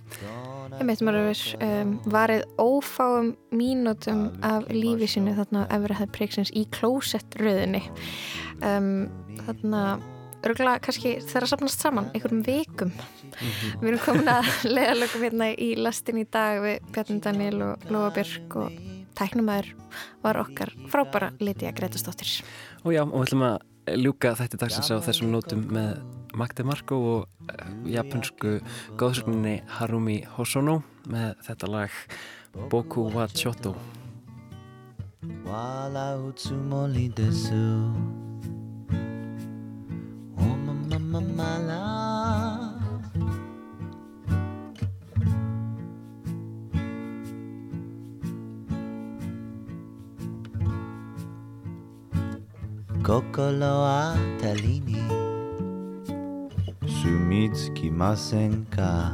[0.80, 6.64] Ég meit maður hefur um, varið ófáum mínútum af lífi sinu þarna efrihæð Prigsins í
[6.74, 7.84] klósettröðinni
[8.66, 9.10] um,
[9.44, 9.84] þarna
[10.46, 12.94] örgulega kannski þeirra sapnast saman einhverjum vikum.
[13.80, 18.10] Við erum komin að leiðalögum hérna í lastin í dag við Bjarni Daniel og Lóa
[18.16, 19.72] Björk og tæknumæður
[20.24, 22.40] var okkar frábæra Lítiða Gretastóttir.
[22.84, 23.58] Og já, og við ætlum að
[24.00, 26.00] ljúka þetta dagsins á þessum nótum með
[26.38, 28.58] Magde Marko og eh, japansku
[29.00, 30.80] góðsögninni Harumi Hosono
[31.10, 31.96] með þetta lag
[32.70, 33.74] Boku wa Choto.
[35.44, 37.60] Walao tsumori desu
[40.40, 41.69] Oma mama mala
[53.10, 54.94] 心当たりに。
[56.86, 59.12] 住み着きませんか？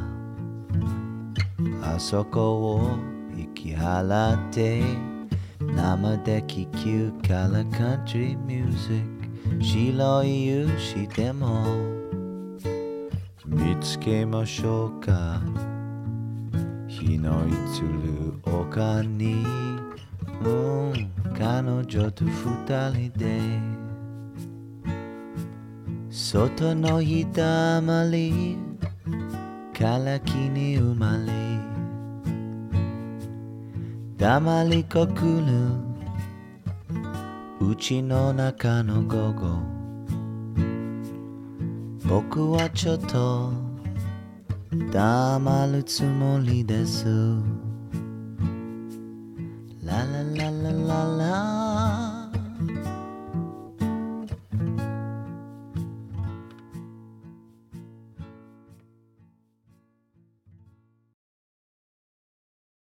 [1.81, 2.91] あそこを
[3.35, 4.83] 引き払って。
[5.59, 11.65] 生で気球からカントリーミュージック白い夕日でも。
[13.47, 15.41] 見つけましょうか？
[16.87, 19.43] 日の移る丘に、
[20.43, 20.93] うん、
[21.35, 23.76] 彼女と二人で。
[26.19, 28.57] 外の日だまり
[29.71, 31.59] から木に生まれ
[34.17, 35.25] 黙りこく
[37.61, 39.59] るうちの中の午後。
[42.09, 43.51] 僕はちょっと
[44.91, 47.05] 黙るつもりです。
[49.83, 51.56] ララララララ。